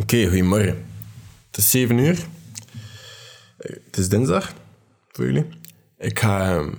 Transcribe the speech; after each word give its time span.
Oké, 0.00 0.26
goedemorgen. 0.26 0.86
Het 1.46 1.56
is 1.56 1.70
7 1.70 1.98
uur. 1.98 2.26
Het 3.56 3.96
is 3.96 4.08
dinsdag 4.08 4.54
voor 5.08 5.24
jullie. 5.24 5.46
Ik 5.98 6.18
ga 6.18 6.50
ehm, 6.50 6.72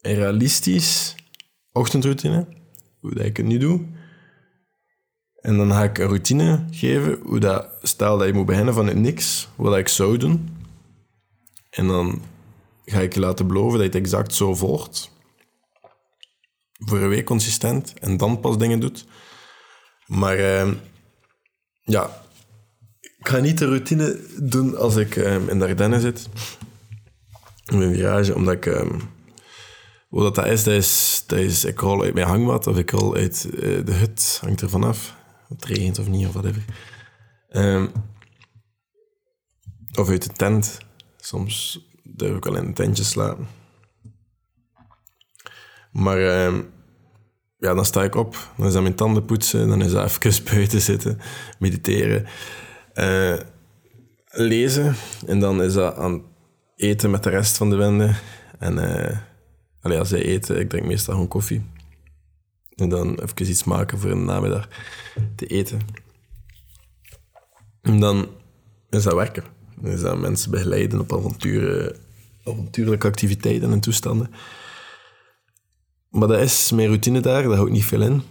een 0.00 0.14
realistisch 0.14 1.14
ochtendroutine, 1.72 2.46
hoe 3.00 3.14
dat 3.14 3.24
ik 3.24 3.36
het 3.36 3.46
nu 3.46 3.58
doe. 3.58 3.86
En 5.40 5.56
dan 5.56 5.70
ga 5.70 5.82
ik 5.82 5.98
een 5.98 6.06
routine 6.06 6.64
geven, 6.70 7.18
hoe 7.22 7.38
dat, 7.38 7.68
stel 7.82 8.18
dat 8.18 8.26
je 8.26 8.32
moet 8.32 8.46
beginnen 8.46 8.74
van 8.74 8.86
het 8.86 8.96
niks, 8.96 9.48
wat 9.56 9.76
ik 9.76 9.88
zou 9.88 10.16
doen. 10.16 10.56
En 11.70 11.86
dan 11.86 12.22
ga 12.84 13.00
ik 13.00 13.14
je 13.14 13.20
laten 13.20 13.46
beloven 13.46 13.78
dat 13.78 13.92
je 13.92 13.98
het 13.98 14.06
exact 14.06 14.34
zo 14.34 14.54
volgt. 14.54 15.10
Voor 16.72 17.00
een 17.00 17.08
week 17.08 17.24
consistent 17.24 17.98
en 17.98 18.16
dan 18.16 18.40
pas 18.40 18.58
dingen 18.58 18.80
doet. 18.80 19.06
Maar 20.06 20.36
ehm, 20.38 20.74
ja, 21.82 22.22
ik 23.00 23.28
ga 23.28 23.38
niet 23.38 23.58
de 23.58 23.66
routine 23.66 24.20
doen 24.40 24.76
als 24.76 24.96
ik 24.96 25.16
ehm, 25.16 25.48
in 25.48 25.58
de 25.58 25.66
Ardennen 25.66 26.00
zit. 26.00 26.28
In 27.64 27.78
mijn 27.78 27.96
garage, 27.96 28.34
omdat 28.34 28.54
ik... 28.54 28.66
ehm 28.66 28.98
hoe 30.12 30.32
dat, 30.32 30.46
is, 30.66 31.24
dat 31.26 31.38
is. 31.38 31.64
Ik 31.64 31.80
rol 31.80 32.02
uit 32.02 32.14
mijn 32.14 32.26
hangmat 32.26 32.66
of 32.66 32.76
ik 32.76 32.90
rol 32.90 33.14
uit 33.14 33.48
eh, 33.54 33.60
de 33.84 33.92
hut. 33.92 34.38
Hangt 34.40 34.60
er 34.60 34.68
vanaf. 34.68 35.16
Het 35.48 35.64
regent 35.64 35.98
of 35.98 36.08
niet, 36.08 36.26
of 36.26 36.32
whatever. 36.32 36.64
Ehm 37.48 37.86
of 39.98 40.08
uit 40.08 40.22
de 40.22 40.32
tent. 40.32 40.78
Soms 41.16 41.86
durf 42.02 42.36
ik 42.36 42.44
wel 42.44 42.56
in 42.56 42.64
een 42.64 42.74
tentje 42.74 43.04
slapen. 43.04 43.48
Maar 45.92 46.20
ja, 47.62 47.74
dan 47.74 47.84
sta 47.84 48.02
ik 48.02 48.14
op. 48.14 48.52
Dan 48.56 48.66
is 48.66 48.72
dat 48.72 48.82
mijn 48.82 48.94
tanden 48.94 49.24
poetsen. 49.24 49.68
Dan 49.68 49.82
is 49.82 49.92
dat 49.92 50.22
even 50.22 50.44
buiten 50.54 50.80
zitten. 50.80 51.18
Mediteren. 51.58 52.26
eh, 52.94 53.34
lezen. 54.30 54.94
En 55.26 55.40
dan 55.40 55.62
is 55.62 55.72
dat 55.72 55.96
aan 55.96 56.22
eten 56.76 57.10
met 57.10 57.22
de 57.22 57.30
rest 57.30 57.56
van 57.56 57.70
de 57.70 57.76
wende. 57.76 58.14
En 58.58 58.78
allee, 59.80 59.98
als 59.98 60.08
zij 60.08 60.22
eten, 60.22 60.60
ik 60.60 60.68
drink 60.68 60.86
meestal 60.86 61.14
gewoon 61.14 61.28
koffie. 61.28 61.62
En 62.74 62.88
dan 62.88 63.18
even 63.20 63.50
iets 63.50 63.64
maken 63.64 63.98
voor 63.98 64.10
een 64.10 64.24
namiddag 64.24 64.68
te 65.36 65.46
eten. 65.46 65.80
En 67.82 68.00
dan 68.00 68.28
is 68.90 69.02
dat 69.02 69.14
werken. 69.14 69.44
Dan 69.80 69.90
is 69.90 70.00
dat 70.00 70.18
mensen 70.18 70.50
begeleiden 70.50 71.00
op 71.00 71.12
avonturen, 71.12 71.96
avontuurlijke 72.44 73.06
activiteiten 73.06 73.72
en 73.72 73.80
toestanden. 73.80 74.30
Maar 76.12 76.28
dat 76.28 76.40
is 76.40 76.70
mijn 76.70 76.86
routine 76.86 77.20
daar, 77.20 77.42
dat 77.42 77.56
houdt 77.56 77.70
niet 77.70 77.84
veel 77.84 78.02
in. 78.02 78.22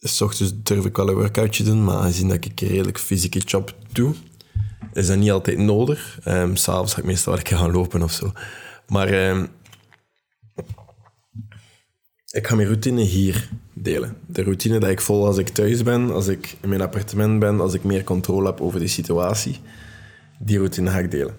S 0.00 0.20
ochtends 0.20 0.52
durf 0.62 0.84
ik 0.84 0.96
wel 0.96 1.08
een 1.08 1.14
workoutje 1.14 1.64
doen, 1.64 1.84
maar 1.84 1.96
aangezien 1.96 2.28
dat 2.28 2.44
ik 2.44 2.60
een 2.60 2.68
redelijk 2.68 2.98
fysieke 2.98 3.38
job 3.38 3.74
doe, 3.92 4.14
is 4.92 5.06
dat 5.06 5.16
niet 5.16 5.30
altijd 5.30 5.58
nodig. 5.58 6.18
Um, 6.24 6.56
S'avonds 6.56 6.94
ga 6.94 6.98
ik 6.98 7.06
meestal 7.06 7.32
wel 7.32 7.42
gaan 7.44 7.72
lopen 7.72 8.02
of 8.02 8.12
zo. 8.12 8.32
Maar 8.86 9.08
ehm, 9.08 9.46
ik 12.30 12.46
ga 12.46 12.54
mijn 12.54 12.68
routine 12.68 13.00
hier 13.00 13.48
delen. 13.72 14.16
De 14.26 14.42
routine 14.42 14.78
dat 14.78 14.90
ik 14.90 15.00
vol 15.00 15.26
als 15.26 15.38
ik 15.38 15.48
thuis 15.48 15.82
ben, 15.82 16.10
als 16.10 16.26
ik 16.26 16.56
in 16.60 16.68
mijn 16.68 16.80
appartement 16.80 17.38
ben, 17.38 17.60
als 17.60 17.74
ik 17.74 17.84
meer 17.84 18.04
controle 18.04 18.46
heb 18.46 18.60
over 18.60 18.80
de 18.80 18.86
situatie. 18.86 19.60
Die 20.38 20.56
routine 20.56 20.90
ga 20.90 20.98
ik 20.98 21.10
delen. 21.10 21.36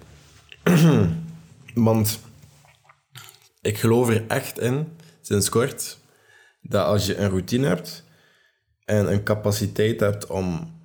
Want 1.74 2.20
ik 3.62 3.78
geloof 3.78 4.10
er 4.10 4.24
echt 4.28 4.60
in, 4.60 4.88
sinds 5.30 5.50
kort, 5.50 5.98
dat 6.62 6.86
als 6.86 7.06
je 7.06 7.16
een 7.16 7.30
routine 7.30 7.68
hebt 7.68 8.04
en 8.86 9.12
een 9.12 9.24
capaciteit 9.24 10.00
hebt 10.00 10.28
om 10.28 10.78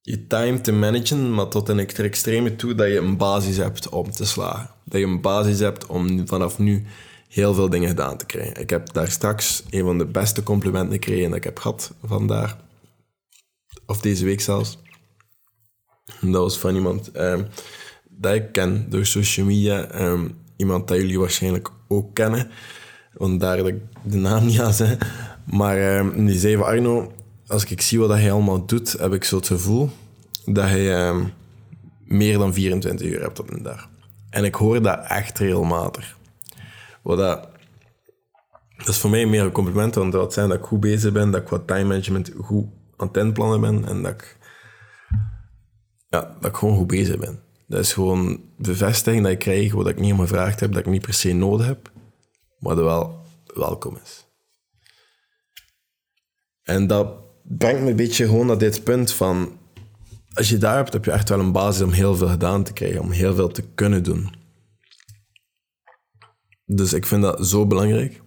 je 0.00 0.26
time 0.26 0.60
te 0.60 0.72
managen, 0.72 1.34
maar 1.34 1.48
tot 1.48 1.68
een 1.68 1.78
extreme 1.78 2.56
toe, 2.56 2.74
dat 2.74 2.88
je 2.88 2.98
een 2.98 3.16
basis 3.16 3.56
hebt 3.56 3.88
om 3.88 4.10
te 4.10 4.24
slagen. 4.24 4.70
Dat 4.84 5.00
je 5.00 5.06
een 5.06 5.20
basis 5.20 5.58
hebt 5.58 5.86
om 5.86 6.26
vanaf 6.28 6.58
nu 6.58 6.86
heel 7.28 7.54
veel 7.54 7.70
dingen 7.70 7.88
gedaan 7.88 8.16
te 8.16 8.26
krijgen. 8.26 8.60
Ik 8.60 8.70
heb 8.70 8.92
daar 8.92 9.10
straks 9.10 9.62
een 9.70 9.84
van 9.84 9.98
de 9.98 10.06
beste 10.06 10.42
complimenten 10.42 10.92
gekregen 10.92 11.28
dat 11.28 11.38
ik 11.38 11.44
heb 11.44 11.58
gehad 11.58 11.94
vandaar. 12.04 12.56
Of 13.86 14.00
deze 14.00 14.24
week 14.24 14.40
zelfs. 14.40 14.78
Dat 16.20 16.42
was 16.42 16.58
van 16.58 16.74
iemand 16.74 17.10
ehm, 17.10 17.44
dat 18.08 18.34
ik 18.34 18.52
ken 18.52 18.90
door 18.90 19.06
social 19.06 19.46
media. 19.46 19.84
ehm, 19.90 20.28
iemand 20.56 20.88
dat 20.88 20.96
jullie 20.96 21.18
waarschijnlijk 21.18 21.70
ook 21.88 22.14
kennen. 22.14 22.50
Want 23.12 23.40
daar 23.40 23.56
dat 23.56 23.66
ik 23.66 23.76
de 24.02 24.16
naam 24.16 24.46
niet 24.46 24.60
aan 24.60 24.72
zeg. 24.72 24.96
Maar 25.44 25.76
ehm, 25.76 26.24
die 26.24 26.38
zei 26.38 26.56
van 26.56 26.66
Arno, 26.66 27.12
als 27.46 27.64
ik 27.64 27.80
zie 27.80 27.98
wat 27.98 28.10
hij 28.10 28.32
allemaal 28.32 28.66
doet, 28.66 28.92
heb 28.92 29.12
ik 29.12 29.24
zo 29.24 29.36
het 29.36 29.46
gevoel 29.46 29.90
dat 30.44 30.64
hij 30.64 30.94
ehm, 30.94 31.24
meer 32.04 32.38
dan 32.38 32.54
24 32.54 33.06
uur 33.06 33.20
hebt 33.20 33.40
op 33.40 33.50
een 33.50 33.62
dag. 33.62 33.88
En 34.30 34.44
ik 34.44 34.54
hoor 34.54 34.82
dat 34.82 35.04
echt 35.08 35.38
regelmatig. 35.38 36.16
Wat 37.02 37.18
dat, 37.18 37.48
dat 38.76 38.88
is 38.88 38.98
voor 38.98 39.10
mij 39.10 39.26
meer 39.26 39.42
een 39.42 39.52
compliment, 39.52 39.94
want 39.94 40.12
dat 40.12 40.32
zijn 40.32 40.48
dat 40.48 40.58
ik 40.58 40.64
goed 40.64 40.80
bezig 40.80 41.12
ben, 41.12 41.30
dat 41.30 41.40
ik 41.40 41.46
qua 41.46 41.58
time 41.66 41.84
management 41.84 42.32
goed 42.40 42.66
inplannen 43.12 43.60
ben 43.60 43.84
en 43.84 44.02
dat 44.02 44.12
ik, 44.12 44.38
ja, 46.08 46.36
dat 46.40 46.50
ik 46.50 46.56
gewoon 46.56 46.76
goed 46.76 46.86
bezig 46.86 47.18
ben. 47.18 47.40
Dat 47.66 47.80
is 47.80 47.92
gewoon 47.92 48.40
bevestiging 48.56 49.22
dat 49.22 49.32
ik 49.32 49.38
krijg 49.38 49.72
wat 49.72 49.88
ik 49.88 50.00
niet 50.00 50.12
om 50.12 50.20
gevraagd 50.20 50.60
heb, 50.60 50.72
dat 50.72 50.86
ik 50.86 50.92
niet 50.92 51.02
per 51.02 51.14
se 51.14 51.32
nodig 51.32 51.66
heb, 51.66 51.90
maar 52.60 52.74
dat 52.74 52.84
wel 52.84 53.26
welkom 53.54 53.98
is. 54.04 54.26
En 56.62 56.86
dat 56.86 57.14
brengt 57.42 57.82
me 57.82 57.90
een 57.90 57.96
beetje 57.96 58.26
gewoon 58.26 58.46
naar 58.46 58.58
dit 58.58 58.84
punt 58.84 59.12
van... 59.12 59.58
Als 60.32 60.48
je 60.48 60.58
daar 60.58 60.76
hebt, 60.76 60.92
heb 60.92 61.04
je 61.04 61.10
echt 61.10 61.28
wel 61.28 61.40
een 61.40 61.52
basis 61.52 61.82
om 61.82 61.92
heel 61.92 62.16
veel 62.16 62.28
gedaan 62.28 62.64
te 62.64 62.72
krijgen, 62.72 63.00
om 63.00 63.10
heel 63.10 63.34
veel 63.34 63.48
te 63.48 63.62
kunnen 63.62 64.02
doen. 64.02 64.34
Dus 66.64 66.92
ik 66.92 67.06
vind 67.06 67.22
dat 67.22 67.46
zo 67.46 67.66
belangrijk. 67.66 68.22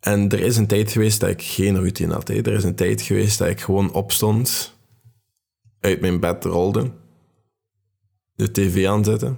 En 0.00 0.28
er 0.28 0.40
is 0.40 0.56
een 0.56 0.66
tijd 0.66 0.92
geweest 0.92 1.20
dat 1.20 1.30
ik 1.30 1.42
geen 1.42 1.76
routine 1.76 2.12
had. 2.12 2.28
Er 2.28 2.46
is 2.46 2.64
een 2.64 2.74
tijd 2.74 3.02
geweest 3.02 3.38
dat 3.38 3.48
ik 3.48 3.60
gewoon 3.60 3.92
opstond, 3.92 4.74
uit 5.80 6.00
mijn 6.00 6.20
bed 6.20 6.44
rolde, 6.44 6.92
de 8.34 8.50
tv 8.50 8.86
aanzette, 8.86 9.36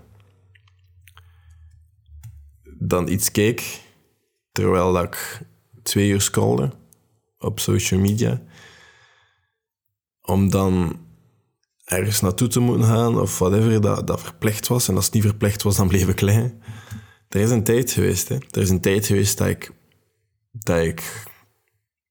dan 2.88 3.08
iets 3.08 3.30
keek, 3.30 3.80
terwijl 4.52 4.92
dat 4.92 5.04
ik 5.04 5.40
twee 5.82 6.08
uur 6.08 6.20
scrolde 6.20 6.70
op 7.38 7.60
social 7.60 8.00
media, 8.00 8.42
om 10.20 10.50
dan 10.50 10.98
ergens 11.84 12.20
naartoe 12.20 12.48
te 12.48 12.60
moeten 12.60 12.86
gaan 12.86 13.20
of 13.20 13.38
whatever 13.38 13.80
dat, 13.80 14.06
dat 14.06 14.20
verplicht 14.20 14.68
was. 14.68 14.88
En 14.88 14.96
als 14.96 15.04
het 15.04 15.14
niet 15.14 15.22
verplicht 15.22 15.62
was, 15.62 15.76
dan 15.76 15.88
bleef 15.88 16.08
ik 16.08 16.20
liggen. 16.20 16.62
Er 17.28 17.40
is 17.40 17.50
een 17.50 17.64
tijd 17.64 17.90
geweest, 17.90 18.28
hè. 18.28 18.34
Er 18.34 18.62
is 18.62 18.70
een 18.70 18.80
tijd 18.80 19.06
geweest 19.06 19.38
dat 19.38 19.48
ik, 19.48 19.72
dat 20.50 20.78
ik 20.78 21.24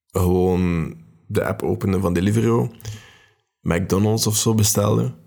gewoon 0.07 0.97
de 1.27 1.45
app 1.45 1.63
opende 1.63 1.99
van 1.99 2.13
Deliveroo, 2.13 2.71
McDonald's 3.61 4.27
of 4.27 4.35
zo 4.35 4.55
bestelde. 4.55 5.21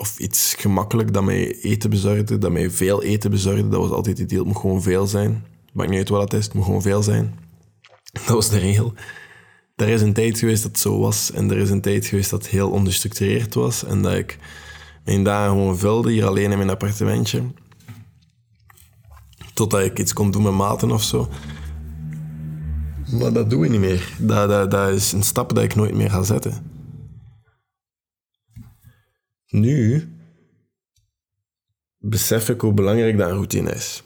Of 0.00 0.18
iets 0.18 0.54
gemakkelijk 0.58 1.12
dat 1.12 1.24
mij 1.24 1.60
eten 1.60 1.90
bezorgde, 1.90 2.38
dat 2.38 2.50
mij 2.50 2.70
veel 2.70 3.02
eten 3.02 3.30
bezorgde. 3.30 3.68
Dat 3.68 3.80
was 3.80 3.90
altijd 3.90 4.18
het 4.18 4.26
idee, 4.26 4.38
het 4.38 4.46
moet 4.46 4.56
gewoon 4.56 4.82
veel 4.82 5.06
zijn. 5.06 5.44
Maakt 5.72 5.90
niet 5.90 5.98
uit 5.98 6.08
wat 6.08 6.22
het 6.22 6.32
is, 6.32 6.44
het 6.44 6.54
moet 6.54 6.64
gewoon 6.64 6.82
veel 6.82 7.02
zijn. 7.02 7.34
Dat 8.12 8.26
was 8.26 8.48
de 8.48 8.58
regel. 8.58 8.94
Er 9.76 9.88
is 9.88 10.00
een 10.00 10.12
tijd 10.12 10.38
geweest 10.38 10.62
dat 10.62 10.70
het 10.70 10.80
zo 10.80 10.98
was. 10.98 11.32
En 11.32 11.50
er 11.50 11.56
is 11.56 11.70
een 11.70 11.80
tijd 11.80 12.06
geweest 12.06 12.30
dat 12.30 12.42
het 12.42 12.50
heel 12.50 12.70
ongestructureerd 12.70 13.54
was. 13.54 13.84
En 13.84 14.02
dat 14.02 14.14
ik 14.14 14.38
mijn 15.04 15.24
dagen 15.24 15.50
gewoon 15.50 15.78
vulde, 15.78 16.10
hier 16.10 16.26
alleen 16.26 16.50
in 16.50 16.58
mijn 16.58 16.70
appartementje. 16.70 17.42
Totdat 19.54 19.80
ik 19.80 19.98
iets 19.98 20.12
kon 20.12 20.30
doen 20.30 20.42
met 20.42 20.52
maten 20.52 20.90
of 20.90 21.02
zo. 21.02 21.28
Maar 23.18 23.32
dat 23.32 23.50
doe 23.50 23.64
ik 23.64 23.70
niet 23.70 23.80
meer. 23.80 24.14
Dat, 24.18 24.70
dat 24.70 24.88
is 24.88 25.12
een 25.12 25.22
stap 25.22 25.54
dat 25.54 25.64
ik 25.64 25.74
nooit 25.74 25.94
meer 25.94 26.10
ga 26.10 26.22
zetten. 26.22 26.69
Nu 29.50 30.08
besef 31.98 32.48
ik 32.48 32.60
hoe 32.60 32.72
belangrijk 32.72 33.18
dat 33.18 33.28
een 33.28 33.34
routine 33.34 33.70
is. 33.70 34.02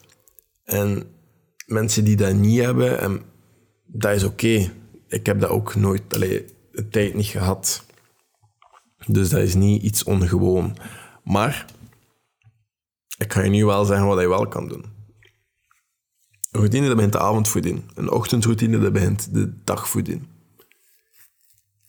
En 0.64 1.02
mensen 1.66 2.04
die 2.04 2.16
dat 2.16 2.34
niet 2.34 2.60
hebben, 2.60 3.00
en 3.00 3.22
dat 3.86 4.14
is 4.14 4.24
oké. 4.24 4.72
Ik 5.08 5.26
heb 5.26 5.40
dat 5.40 5.50
ook 5.50 5.74
nooit, 5.74 6.14
allee, 6.14 6.44
de 6.72 6.88
tijd 6.88 7.14
niet 7.14 7.26
gehad. 7.26 7.84
Dus 9.06 9.28
dat 9.28 9.40
is 9.40 9.54
niet 9.54 9.82
iets 9.82 10.04
ongewoon. 10.04 10.76
Maar 11.24 11.66
ik 13.18 13.32
ga 13.32 13.42
je 13.42 13.50
nu 13.50 13.64
wel 13.64 13.84
zeggen 13.84 14.06
wat 14.06 14.20
je 14.20 14.28
wel 14.28 14.48
kan 14.48 14.68
doen. 14.68 14.84
Een 16.50 16.60
routine 16.60 16.86
dat 16.86 16.94
begint 16.94 17.12
de 17.12 17.20
avondvoeding. 17.20 17.82
Een 17.94 18.10
ochtendroutine 18.10 18.78
dat 18.78 18.92
begint 18.92 19.34
de 19.34 19.62
dagvoeding. 19.64 20.28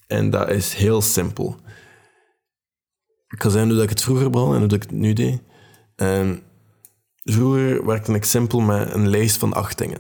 En 0.08 0.30
dat 0.30 0.50
is 0.50 0.74
heel 0.74 1.02
simpel. 1.02 1.60
Ik 3.28 3.38
kan 3.38 3.52
zeggen 3.52 3.72
hoe 3.72 3.84
ik 3.84 3.90
het 3.90 4.02
vroeger 4.02 4.30
begon 4.30 4.54
en 4.54 4.60
hoe 4.60 4.74
ik 4.74 4.82
het 4.82 4.92
nu 4.92 5.14
deed. 5.14 5.42
En 5.96 6.42
vroeger 7.24 7.86
werkte 7.86 8.14
ik 8.14 8.24
simpel 8.24 8.60
met 8.60 8.94
een 8.94 9.10
lijst 9.10 9.38
van 9.38 9.54
acht 9.54 9.78
dingen. 9.78 10.00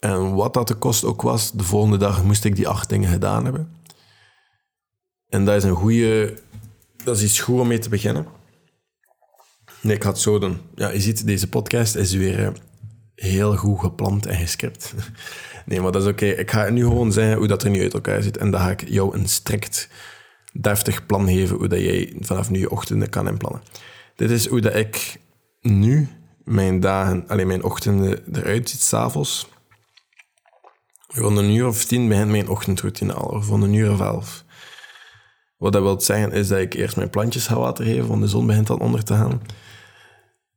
En 0.00 0.34
wat 0.34 0.54
dat 0.54 0.68
de 0.68 0.74
kost 0.74 1.04
ook 1.04 1.22
was, 1.22 1.52
de 1.52 1.64
volgende 1.64 1.96
dag 1.96 2.24
moest 2.24 2.44
ik 2.44 2.56
die 2.56 2.68
acht 2.68 2.88
dingen 2.88 3.10
gedaan 3.10 3.44
hebben. 3.44 3.76
En 5.28 5.44
dat 5.44 5.56
is 5.56 5.64
een 5.64 5.74
goede... 5.74 6.38
Dat 7.04 7.16
is 7.16 7.22
iets 7.22 7.40
goed 7.40 7.60
om 7.60 7.68
mee 7.68 7.78
te 7.78 7.88
beginnen. 7.88 8.26
Nee, 9.80 9.96
ik 9.96 10.02
ga 10.02 10.08
het 10.08 10.18
zo 10.18 10.38
doen. 10.38 10.60
Ja, 10.74 10.88
je 10.88 11.00
ziet, 11.00 11.26
deze 11.26 11.48
podcast 11.48 11.94
is 11.94 12.12
weer 12.12 12.44
eh, 12.44 12.52
heel 13.14 13.56
goed 13.56 13.80
gepland 13.80 14.26
en 14.26 14.38
gescript. 14.38 14.94
Nee, 15.66 15.80
maar 15.80 15.92
dat 15.92 16.02
is 16.02 16.08
oké. 16.08 16.26
Ik 16.26 16.50
ga 16.50 16.70
nu 16.70 16.82
gewoon 16.82 17.12
zeggen 17.12 17.36
hoe 17.36 17.46
dat 17.46 17.62
er 17.62 17.70
nu 17.70 17.82
uit 17.82 17.94
elkaar 17.94 18.22
ziet. 18.22 18.36
En 18.36 18.50
dan 18.50 18.60
ga 18.60 18.70
ik 18.70 18.88
jou 18.88 19.16
een 19.16 19.28
strikt, 19.28 19.88
deftig 20.52 21.06
plan 21.06 21.28
geven 21.28 21.56
hoe 21.56 21.68
dat 21.68 21.78
jij 21.78 22.12
vanaf 22.20 22.50
nu 22.50 22.58
je 22.58 22.70
ochtenden 22.70 23.08
kan 23.08 23.28
inplannen. 23.28 23.62
Dit 24.16 24.30
is 24.30 24.46
hoe 24.46 24.60
dat 24.60 24.74
ik 24.74 25.20
nu 25.60 26.08
mijn 26.44 26.80
dagen, 26.80 27.24
alleen 27.28 27.46
mijn 27.46 27.64
ochtenden 27.64 28.22
eruit 28.32 28.70
ziet, 28.70 28.80
s'avonds. 28.80 29.48
Rond 31.06 31.38
een 31.38 31.50
uur 31.50 31.66
of 31.66 31.84
tien 31.84 32.08
begint 32.08 32.30
mijn 32.30 32.48
ochtendroutine 32.48 33.12
al, 33.12 33.28
of 33.28 33.48
rond 33.48 33.62
een 33.62 33.74
uur 33.74 33.92
of 33.92 34.00
elf. 34.00 34.44
Wat 35.56 35.72
dat 35.72 35.82
wil 35.82 36.00
zeggen 36.00 36.32
is 36.32 36.48
dat 36.48 36.58
ik 36.58 36.74
eerst 36.74 36.96
mijn 36.96 37.10
plantjes 37.10 37.46
ga 37.46 37.58
water 37.58 37.84
geven, 37.84 38.08
want 38.08 38.20
de 38.20 38.28
zon 38.28 38.46
begint 38.46 38.66
dan 38.66 38.80
onder 38.80 39.04
te 39.04 39.14
gaan. 39.14 39.42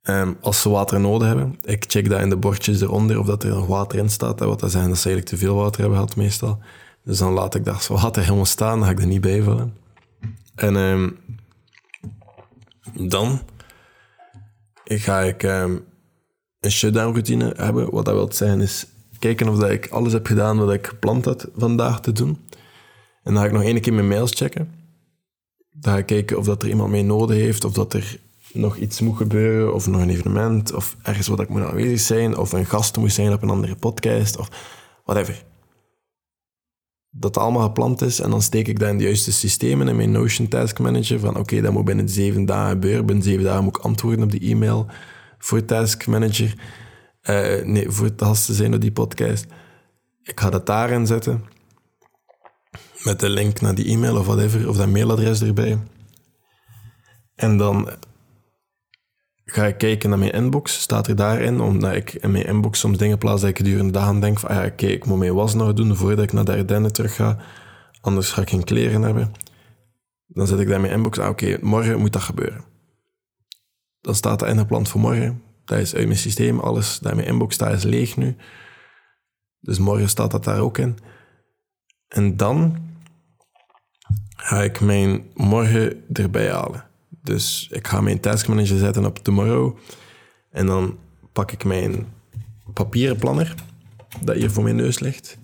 Um, 0.04 0.38
als 0.42 0.62
ze 0.62 0.70
water 0.70 1.00
nodig 1.00 1.28
hebben, 1.28 1.60
ik 1.64 1.86
check 1.88 2.10
dat 2.10 2.22
in 2.22 2.30
de 2.30 2.38
bordjes 2.38 2.82
eronder 2.82 3.20
of 3.20 3.26
dat 3.26 3.44
er 3.44 3.50
nog 3.50 3.68
water 3.68 4.00
in 4.00 4.10
staat. 4.10 4.40
Wat 4.40 4.60
dat 4.60 4.72
zeggen 4.72 4.90
dat 4.90 5.00
ze 5.00 5.10
eigenlijk 5.10 5.36
te 5.36 5.46
veel 5.46 5.56
water 5.56 5.80
hebben 5.82 6.00
gehad 6.00 6.16
meestal. 6.16 6.60
Dus 7.04 7.18
dan 7.18 7.34
laat 7.34 7.56
ik 7.56 7.66
dat 7.66 7.88
water 7.88 8.24
helemaal 8.24 8.46
staan, 8.46 8.78
dan 8.78 8.88
ga 8.88 8.94
ik 8.94 9.00
er 9.00 9.08
niet 9.08 9.22
bijvullen. 9.22 9.78
En 10.62 10.76
um, 10.76 11.18
dan 12.94 13.42
ga 14.84 15.20
ik 15.20 15.44
um, 15.44 15.84
een 16.60 16.72
shutdown 16.72 17.12
routine 17.12 17.54
hebben. 17.58 17.92
Wat 17.92 18.06
dat 18.06 18.14
wil 18.14 18.32
zeggen 18.32 18.62
is 18.62 18.88
kijken 19.20 19.50
of 19.50 19.58
dat 19.58 19.70
ik 19.70 19.90
alles 19.90 20.14
heb 20.14 20.26
gedaan 20.26 20.58
wat 20.58 20.74
ik 20.74 20.88
gepland 20.88 21.26
had 21.26 21.48
vandaag 21.56 22.02
te 22.02 22.12
doen. 22.12 22.38
En 23.24 23.34
dan 23.34 23.38
ga 23.38 23.46
ik 23.46 23.52
nog 23.52 23.64
één 23.64 23.82
keer 23.82 23.94
mijn 23.94 24.08
mails 24.08 24.32
checken. 24.36 24.74
Dan 25.72 25.94
ga 25.94 26.00
ik 26.00 26.06
kijken 26.06 26.38
of 26.38 26.46
dat 26.46 26.64
er 26.64 26.70
iemand 26.70 26.92
mee 26.92 27.04
nodig 27.04 27.38
heeft, 27.38 27.64
of 27.64 27.74
dat 27.74 27.94
er 27.94 28.20
nog 28.54 28.78
iets 28.78 29.02
moet 29.02 29.18
gebeuren, 29.18 29.74
of 29.74 29.88
nog 29.88 30.02
een 30.02 30.10
evenement, 30.10 30.74
of 30.74 30.98
ergens 31.04 31.28
wat 31.28 31.40
ik 31.40 31.50
moet 31.50 31.62
aanwezig 31.62 32.00
zijn, 32.00 32.38
of 32.38 32.52
een 32.52 32.66
gast 32.66 32.98
moet 32.98 33.14
zijn 33.14 33.34
op 33.34 33.42
een 33.42 33.50
andere 33.50 33.76
podcast, 33.76 34.38
of 34.38 34.50
whatever. 35.06 35.44
Dat 37.14 37.38
allemaal 37.38 37.64
gepland 37.64 38.02
is 38.02 38.20
en 38.20 38.30
dan 38.30 38.42
steek 38.42 38.68
ik 38.68 38.80
dat 38.80 38.90
in 38.90 38.98
de 38.98 39.04
juiste 39.04 39.32
systemen 39.32 39.88
in 39.88 39.96
mijn 39.96 40.12
Notion 40.12 40.48
Task 40.48 40.80
Manager 40.80 41.20
van 41.20 41.38
oké, 41.38 41.62
dat 41.62 41.74
moet 41.74 41.86
binnen 41.86 42.10
zeven 42.10 42.46
dagen 42.46 42.72
gebeuren. 42.72 43.06
Binnen 43.06 43.24
zeven 43.24 43.44
dagen 43.44 43.64
moet 43.64 43.78
ik 43.78 43.84
antwoorden 43.84 44.24
op 44.24 44.32
die 44.32 44.52
e-mail 44.52 44.88
voor 45.38 45.66
Task 45.66 46.08
Manager. 46.08 46.54
Uh, 47.24 47.66
nee, 47.66 47.90
voor 47.90 48.06
het 48.06 48.18
te 48.18 48.54
zijn 48.54 48.74
op 48.74 48.82
die 48.82 48.92
podcast. 48.92 49.46
Ik 50.24 50.40
ga 50.40 50.50
dat 50.50 50.66
daarin 50.66 51.08
zetten. 51.08 51.44
Met 53.04 53.20
de 53.20 53.30
link 53.30 53.62
naar 53.62 53.76
die 53.76 53.86
e-mail 53.86 54.18
of 54.18 54.26
whatever, 54.26 54.70
of 54.70 54.78
dat 54.78 54.88
mailadres 54.88 55.42
erbij. 55.42 55.80
En 57.36 57.58
dan 57.58 57.90
ga 59.52 59.66
ik 59.66 59.78
kijken 59.78 60.10
naar 60.10 60.20
mijn 60.20 60.32
inbox, 60.32 60.82
staat 60.82 61.08
er 61.08 61.16
daarin, 61.16 61.62
omdat 61.62 61.94
ik 61.94 62.14
in 62.14 62.32
mijn 62.32 62.46
inbox 62.46 62.80
soms 62.80 62.98
dingen 62.98 63.18
plaats 63.18 63.42
dat 63.42 63.50
ik 63.50 63.58
gedurende 63.58 63.92
de 63.92 64.00
dag 64.00 64.08
aan 64.08 64.22
denk 64.22 64.40
van, 64.40 64.50
ah 64.50 64.56
ja, 64.56 64.70
kijk, 64.70 64.92
ik 64.92 65.06
moet 65.06 65.18
mijn 65.18 65.34
was 65.34 65.54
nog 65.54 65.74
doen 65.74 65.96
voordat 65.96 66.24
ik 66.24 66.34
naar 66.34 66.46
de 66.46 66.52
Ardennen 66.52 66.94
terug 66.94 67.16
ga, 67.16 67.38
anders 68.02 68.32
ga 68.32 68.42
ik 68.42 68.50
geen 68.50 68.64
kleren 68.64 69.02
hebben. 69.02 69.32
Dan 70.28 70.48
zet 70.48 70.60
ik 70.60 70.66
daar 70.68 70.76
in 70.76 70.82
mijn 70.82 70.94
inbox, 70.94 71.20
ah 71.20 71.30
oké, 71.30 71.58
morgen 71.62 72.00
moet 72.00 72.14
dat 72.14 72.22
gebeuren. 72.22 72.64
Dan 74.02 74.16
staat 74.16 74.40
dat 74.40 74.50
ingepland 74.50 74.90
voor 74.90 75.02
morgen. 75.02 75.42
Dat 75.66 75.80
is 75.80 75.96
uit 75.96 76.06
mijn 76.06 76.18
systeem, 76.18 76.60
alles 76.60 77.00
dat 77.00 77.12
in 77.12 77.18
mijn 77.18 77.30
inbox 77.30 77.56
staat 77.56 77.74
is 77.74 77.84
leeg 77.84 78.18
nu. 78.18 78.36
Dus 79.60 79.80
morgen 79.80 80.10
staat 80.10 80.32
dat 80.32 80.44
daar 80.44 80.60
ook 80.60 80.78
in. 80.78 80.98
En 82.08 82.38
dan 82.38 82.78
ga 84.36 84.62
ik 84.62 84.80
mijn 84.80 85.32
morgen 85.34 86.04
erbij 86.14 86.52
halen. 86.52 86.90
Dus 87.24 87.68
ik 87.72 87.88
ga 87.88 88.02
mijn 88.02 88.20
taskmanager 88.20 88.78
zetten 88.78 89.06
op 89.06 89.18
tomorrow. 89.18 89.78
En 90.50 90.66
dan 90.66 90.98
pak 91.34 91.52
ik 91.52 91.64
mijn 91.64 92.08
papieren 92.74 93.18
planner, 93.18 93.56
dat 94.22 94.36
hier 94.36 94.52
voor 94.52 94.64
mijn 94.64 94.76
neus 94.76 95.00
ligt. 95.00 95.38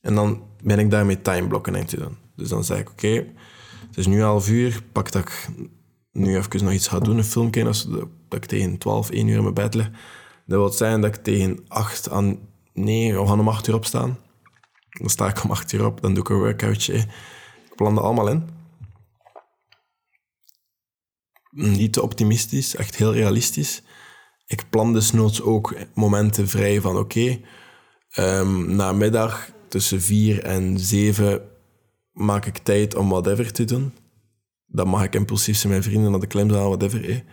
En 0.00 0.14
dan 0.14 0.42
ben 0.62 0.78
ik 0.78 0.90
daarmee 0.90 1.22
timeblokken 1.22 1.74
in 1.74 1.86
te 1.86 1.96
doen. 1.96 2.16
Dus 2.36 2.48
dan 2.48 2.64
zeg 2.64 2.78
ik, 2.78 2.90
oké, 2.90 3.26
het 3.86 3.96
is 3.96 4.06
nu 4.06 4.22
half 4.22 4.48
uur, 4.48 4.82
pak 4.92 5.12
dat 5.12 5.22
ik 5.22 5.48
nu 6.12 6.36
even 6.36 6.64
nog 6.64 6.72
iets 6.72 6.88
ga 6.88 6.98
doen, 6.98 7.16
een 7.16 7.24
filmpje, 7.24 7.66
als, 7.66 7.88
dat 7.88 8.08
ik 8.28 8.44
tegen 8.44 8.78
12, 8.78 9.10
1 9.10 9.28
uur 9.28 9.36
in 9.36 9.42
mijn 9.42 9.54
bed 9.54 9.74
lig. 9.74 9.90
Dat 10.46 10.58
wil 10.58 10.68
zijn 10.68 11.00
dat 11.00 11.16
ik 11.16 11.22
tegen 11.22 11.58
8 11.68 12.10
aan... 12.10 12.38
Nee, 12.72 13.14
we 13.14 13.26
gaan 13.26 13.40
om 13.40 13.48
8 13.48 13.66
uur 13.68 13.74
opstaan. 13.74 14.18
Dan 14.90 15.10
sta 15.10 15.28
ik 15.28 15.44
om 15.44 15.50
8 15.50 15.72
uur 15.72 15.86
op, 15.86 16.00
dan 16.00 16.14
doe 16.14 16.22
ik 16.22 16.28
een 16.28 16.36
workoutje. 16.36 16.94
Ik 16.94 17.74
plan 17.76 17.94
dat 17.94 18.04
allemaal 18.04 18.28
in 18.28 18.48
niet 21.52 21.92
te 21.92 22.02
optimistisch, 22.02 22.76
echt 22.76 22.96
heel 22.96 23.12
realistisch. 23.12 23.82
Ik 24.46 24.64
plan 24.70 24.92
dus 24.92 25.12
noods 25.12 25.42
ook 25.42 25.74
momenten 25.94 26.48
vrij 26.48 26.80
van 26.80 26.96
oké, 26.96 27.00
okay, 28.12 28.40
um, 28.40 28.74
na 28.74 28.92
middag 28.92 29.50
tussen 29.68 30.00
vier 30.00 30.42
en 30.42 30.78
zeven 30.78 31.42
maak 32.12 32.46
ik 32.46 32.58
tijd 32.58 32.94
om 32.94 33.08
whatever 33.08 33.52
te 33.52 33.64
doen. 33.64 33.94
Dan 34.66 34.88
mag 34.88 35.04
ik 35.04 35.14
impulsief 35.14 35.56
zijn 35.56 35.72
met 35.72 35.84
vrienden 35.84 36.10
naar 36.10 36.20
de 36.20 36.26
klimzaal, 36.26 36.68
whatever. 36.68 37.24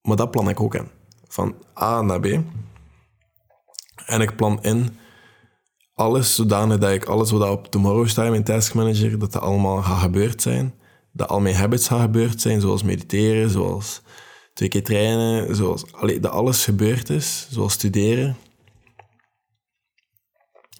Maar 0.00 0.16
dat 0.16 0.30
plan 0.30 0.48
ik 0.48 0.60
ook 0.60 0.74
in. 0.74 0.88
Van 1.28 1.54
A 1.80 2.02
naar 2.02 2.20
B. 2.20 2.26
En 4.06 4.20
ik 4.20 4.36
plan 4.36 4.62
in 4.62 4.96
alles 5.94 6.34
zodanig 6.34 6.78
dat 6.78 6.90
ik 6.90 7.04
alles 7.04 7.30
wat 7.30 7.50
op 7.50 7.66
Tomorrow 7.66 8.08
Time 8.08 8.36
in 8.36 8.44
Task 8.44 8.74
Manager, 8.74 9.18
dat 9.18 9.32
dat 9.32 9.42
allemaal 9.42 9.82
gaat 9.82 10.00
gebeurd 10.00 10.42
zijn 10.42 10.74
dat 11.12 11.28
al 11.28 11.40
mijn 11.40 11.54
habits 11.54 11.86
gaan 11.86 12.00
gebeurd 12.00 12.40
zijn, 12.40 12.60
zoals 12.60 12.82
mediteren, 12.82 13.50
zoals 13.50 14.02
twee 14.54 14.68
keer 14.68 14.84
trainen, 14.84 15.56
zoals 15.56 15.84
dat 16.00 16.28
alles 16.28 16.64
gebeurd 16.64 17.10
is, 17.10 17.46
zoals 17.50 17.72
studeren. 17.72 18.36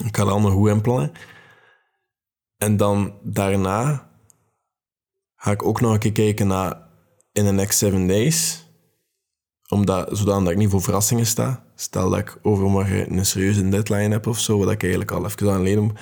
Ik 0.05 0.17
dat 0.17 0.29
allemaal 0.29 0.51
goed 0.51 0.69
inplannen. 0.69 1.13
En 2.57 2.77
dan 2.77 3.15
daarna 3.23 4.11
ga 5.37 5.51
ik 5.51 5.63
ook 5.63 5.81
nog 5.81 5.93
een 5.93 5.99
keer 5.99 6.13
kijken 6.13 6.47
naar 6.47 6.91
in 7.33 7.45
the 7.45 7.53
next 7.53 7.79
seven 7.79 8.07
days. 8.07 8.67
Omdat, 9.69 10.09
zodat 10.13 10.49
ik 10.49 10.57
niet 10.57 10.71
voor 10.71 10.83
verrassingen 10.83 11.27
sta. 11.27 11.65
Stel 11.75 12.11
dat 12.11 12.19
ik 12.19 12.39
overmorgen 12.43 13.13
een 13.13 13.27
serieuze 13.27 13.69
deadline 13.69 14.09
heb 14.09 14.27
of 14.27 14.39
zo, 14.39 14.59
wat 14.59 14.71
ik 14.71 14.83
eigenlijk 14.83 15.11
al 15.11 15.25
even 15.25 15.53
aan 15.53 15.63
leden. 15.63 15.97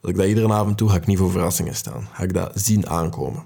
Als 0.00 0.10
ik 0.10 0.16
dat 0.16 0.26
iedere 0.26 0.52
avond 0.52 0.78
doe, 0.78 0.88
ga 0.88 0.96
ik 0.96 1.06
niet 1.06 1.18
voor 1.18 1.30
verrassingen 1.30 1.74
staan. 1.74 2.08
Ga 2.12 2.22
ik 2.22 2.32
dat 2.32 2.52
zien 2.54 2.88
aankomen. 2.88 3.44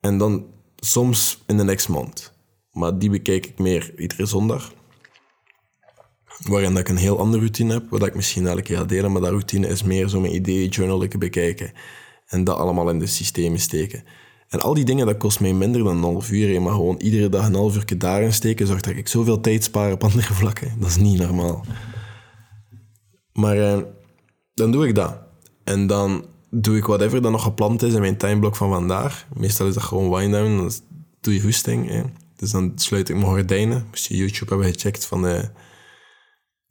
En 0.00 0.18
dan 0.18 0.46
soms 0.76 1.42
in 1.46 1.56
de 1.56 1.64
next 1.64 1.88
month. 1.88 2.32
Maar 2.72 2.98
die 2.98 3.10
bekijk 3.10 3.46
ik 3.46 3.58
meer 3.58 3.98
iedere 3.98 4.26
zondag. 4.26 4.72
Waarin 6.48 6.70
dat 6.70 6.80
ik 6.80 6.88
een 6.88 6.96
heel 6.96 7.18
andere 7.18 7.42
routine 7.42 7.72
heb, 7.72 7.90
wat 7.90 8.06
ik 8.06 8.14
misschien 8.14 8.46
elke 8.46 8.62
keer 8.62 8.76
ga 8.76 8.84
delen. 8.84 9.12
Maar 9.12 9.20
dat 9.20 9.30
routine 9.30 9.68
is 9.68 9.82
meer 9.82 10.08
zo 10.08 10.20
mijn 10.20 10.34
ideeën, 10.34 10.68
journalen 10.68 11.18
bekijken. 11.18 11.72
En 12.26 12.44
dat 12.44 12.58
allemaal 12.58 12.90
in 12.90 12.98
de 12.98 13.06
systemen 13.06 13.60
steken. 13.60 14.04
En 14.48 14.60
al 14.60 14.74
die 14.74 14.84
dingen, 14.84 15.06
dat 15.06 15.16
kost 15.16 15.40
mij 15.40 15.52
minder 15.52 15.84
dan 15.84 15.96
een 15.96 16.02
half 16.02 16.30
uur. 16.30 16.62
Maar 16.62 16.72
gewoon 16.72 16.96
iedere 16.96 17.28
dag 17.28 17.46
een 17.46 17.54
half 17.54 17.76
uur 17.76 17.98
daarin 17.98 18.32
steken, 18.32 18.66
zorgt 18.66 18.84
dat 18.84 18.96
ik 18.96 19.08
zoveel 19.08 19.40
tijd 19.40 19.64
spaar 19.64 19.92
op 19.92 20.04
andere 20.04 20.34
vlakken. 20.34 20.74
Dat 20.78 20.88
is 20.88 20.96
niet 20.96 21.18
normaal. 21.18 21.64
Maar 23.32 23.58
eh, 23.58 23.82
dan 24.54 24.70
doe 24.70 24.88
ik 24.88 24.94
dat. 24.94 25.18
En 25.64 25.86
dan 25.86 26.24
doe 26.50 26.76
ik 26.76 26.84
whatever 26.84 27.22
dat 27.22 27.32
nog 27.32 27.42
gepland 27.42 27.82
is 27.82 27.94
in 27.94 28.00
mijn 28.00 28.16
timeblok 28.16 28.56
van 28.56 28.70
vandaag. 28.70 29.26
Meestal 29.34 29.66
is 29.66 29.74
dat 29.74 29.82
gewoon 29.82 30.10
wind-down, 30.10 30.56
dan 30.56 30.72
doe 31.20 31.34
je 31.34 31.42
hoesting. 31.42 32.12
Dus 32.36 32.50
dan 32.50 32.72
sluit 32.74 33.08
ik 33.08 33.16
mijn 33.16 33.28
gordijnen. 33.28 33.86
Moest 33.88 34.06
je 34.06 34.16
YouTube 34.16 34.54
hebben 34.54 34.72
gecheckt 34.72 35.04
van... 35.04 35.26
Uh, 35.26 35.42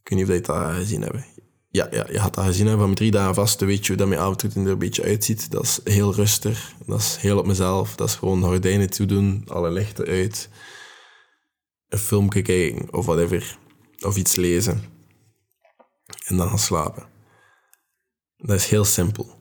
ik 0.04 0.10
weet 0.10 0.20
niet 0.20 0.28
of 0.28 0.34
je 0.34 0.42
dat 0.42 0.74
gezien 0.74 1.02
hebben. 1.02 1.26
Ja, 1.70 1.88
ja, 1.92 2.08
je 2.12 2.20
had 2.20 2.36
dat 2.36 2.46
gezien 2.46 2.68
hebben 2.68 2.86
van 2.86 2.96
drie 2.96 3.12
dagen 3.12 3.36
vast. 3.36 3.60
weet 3.60 3.82
je 3.82 3.88
hoe 3.88 3.98
dat 3.98 4.08
mijn 4.08 4.20
avondroutine 4.20 4.66
er 4.66 4.72
een 4.72 4.78
beetje 4.78 5.04
uitziet. 5.04 5.52
Dat 5.52 5.64
is 5.64 5.80
heel 5.84 6.14
rustig. 6.14 6.74
Dat 6.86 7.00
is 7.00 7.16
heel 7.16 7.38
op 7.38 7.46
mezelf. 7.46 7.96
Dat 7.96 8.08
is 8.08 8.16
gewoon 8.16 8.44
gordijnen 8.44 8.90
toedoen, 8.90 9.44
alle 9.48 9.72
lichten 9.72 10.06
uit. 10.06 10.50
Een 11.88 11.98
film 11.98 12.30
kijken 12.30 12.94
of 12.94 13.06
whatever. 13.06 13.58
Of 14.00 14.18
iets 14.18 14.36
lezen. 14.36 14.84
En 16.26 16.38
dan 16.38 16.48
gaan 16.48 16.60
slapen. 16.60 17.06
Dat 18.38 18.56
is 18.56 18.66
heel 18.66 18.86
simpel. 18.86 19.37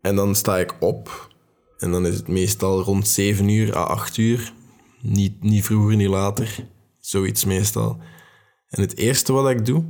En 0.00 0.16
dan 0.16 0.34
sta 0.34 0.58
ik 0.58 0.76
op. 0.80 1.28
En 1.78 1.92
dan 1.92 2.06
is 2.06 2.14
het 2.14 2.28
meestal 2.28 2.82
rond 2.82 3.08
7 3.08 3.48
uur 3.48 3.76
à 3.76 3.82
8 3.82 4.16
uur. 4.16 4.52
Niet, 5.00 5.42
niet 5.42 5.64
vroeger, 5.64 5.96
niet 5.96 6.08
later. 6.08 6.66
Zoiets 6.98 7.44
meestal. 7.44 7.98
En 8.68 8.80
het 8.80 8.96
eerste 8.96 9.32
wat 9.32 9.50
ik 9.50 9.66
doe, 9.66 9.84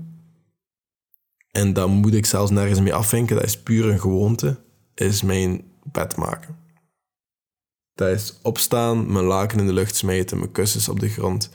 en 1.50 1.72
dat 1.72 1.88
moet 1.88 2.14
ik 2.14 2.26
zelfs 2.26 2.50
nergens 2.50 2.80
mee 2.80 2.94
afvinken, 2.94 3.36
dat 3.36 3.44
is 3.44 3.62
puur 3.62 3.88
een 3.88 4.00
gewoonte, 4.00 4.58
is 4.94 5.22
mijn 5.22 5.64
bed 5.92 6.16
maken. 6.16 6.56
Dat 7.94 8.08
is 8.08 8.38
opstaan, 8.42 9.12
mijn 9.12 9.24
laken 9.24 9.58
in 9.58 9.66
de 9.66 9.72
lucht 9.72 9.96
smijten, 9.96 10.38
mijn 10.38 10.52
kussens 10.52 10.88
op 10.88 11.00
de 11.00 11.08
grond, 11.08 11.50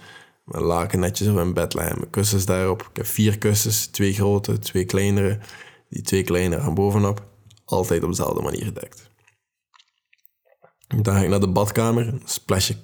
mijn 0.45 0.63
laken 0.63 0.99
netjes 0.99 1.27
op 1.27 1.35
mijn 1.35 1.53
bed 1.53 1.73
leggen, 1.73 1.97
mijn 1.97 2.09
kussens 2.09 2.45
daarop. 2.45 2.81
Ik 2.81 2.97
heb 2.97 3.05
vier 3.05 3.37
kussens, 3.37 3.85
twee 3.85 4.13
grote, 4.13 4.59
twee 4.59 4.85
kleinere. 4.85 5.39
Die 5.89 6.01
twee 6.01 6.23
kleinere 6.23 6.61
gaan 6.61 6.73
bovenop 6.73 7.34
altijd 7.65 8.03
op 8.03 8.09
dezelfde 8.09 8.41
manier 8.41 8.65
gedekt. 8.65 9.09
Dan 10.87 11.15
ga 11.15 11.21
ik 11.21 11.29
naar 11.29 11.39
de 11.39 11.51
badkamer, 11.51 12.13
splash 12.25 12.69
ik 12.69 12.77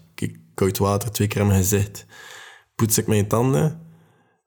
koud 0.53 0.77
water 0.77 1.11
twee 1.11 1.27
keer 1.27 1.41
in 1.41 1.47
mijn 1.47 1.59
gezicht, 1.59 2.05
poets 2.75 2.97
ik 2.97 3.07
mijn 3.07 3.27
tanden, 3.27 3.81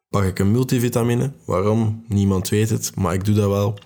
pak 0.09 0.25
ik 0.25 0.39
een 0.39 0.51
multivitamine. 0.51 1.33
Waarom? 1.47 2.05
Niemand 2.09 2.49
weet 2.49 2.71
het, 2.71 2.97
maar 2.97 3.15
ik 3.15 3.25
doe 3.25 3.35
dat 3.35 3.49
wel. 3.49 3.79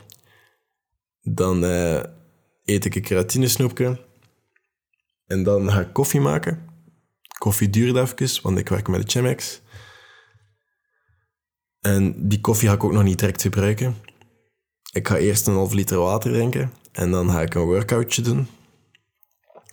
Dan 1.20 1.64
uh, 1.64 2.02
eet 2.64 2.84
ik 2.84 2.94
een 2.94 3.02
keratinesnoepje. 3.02 4.06
En 5.26 5.42
dan 5.42 5.70
ga 5.70 5.80
ik 5.80 5.92
koffie 5.92 6.20
maken. 6.20 6.66
Koffie 7.38 7.70
duurt 7.70 7.96
even, 7.96 8.42
want 8.42 8.58
ik 8.58 8.68
werk 8.68 8.88
met 8.88 9.02
de 9.02 9.10
Chemex. 9.10 9.60
En 11.80 12.28
die 12.28 12.40
koffie 12.40 12.68
ga 12.68 12.74
ik 12.74 12.84
ook 12.84 12.92
nog 12.92 13.02
niet 13.02 13.18
direct 13.18 13.42
gebruiken. 13.42 13.96
Ik 14.98 15.08
ga 15.08 15.16
eerst 15.16 15.46
een 15.46 15.54
half 15.54 15.72
liter 15.72 15.98
water 15.98 16.32
drinken. 16.32 16.72
En 16.92 17.10
dan 17.10 17.30
ga 17.30 17.42
ik 17.42 17.54
een 17.54 17.62
workoutje 17.62 18.22
doen. 18.22 18.46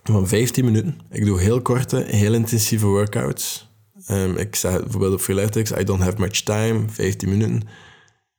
Van 0.03 0.27
15 0.27 0.65
minuten. 0.65 0.99
Ik 1.09 1.25
doe 1.25 1.39
heel 1.39 1.61
korte, 1.61 2.05
heel 2.07 2.33
intensieve 2.33 2.85
workouts. 2.85 3.69
Um, 4.11 4.37
ik 4.37 4.55
zeg 4.55 4.81
bijvoorbeeld 4.81 5.13
op 5.13 5.19
Freeletics, 5.19 5.71
I 5.71 5.83
don't 5.83 6.01
have 6.01 6.19
much 6.19 6.41
time, 6.41 6.89
15 6.89 7.29
minuten. 7.29 7.67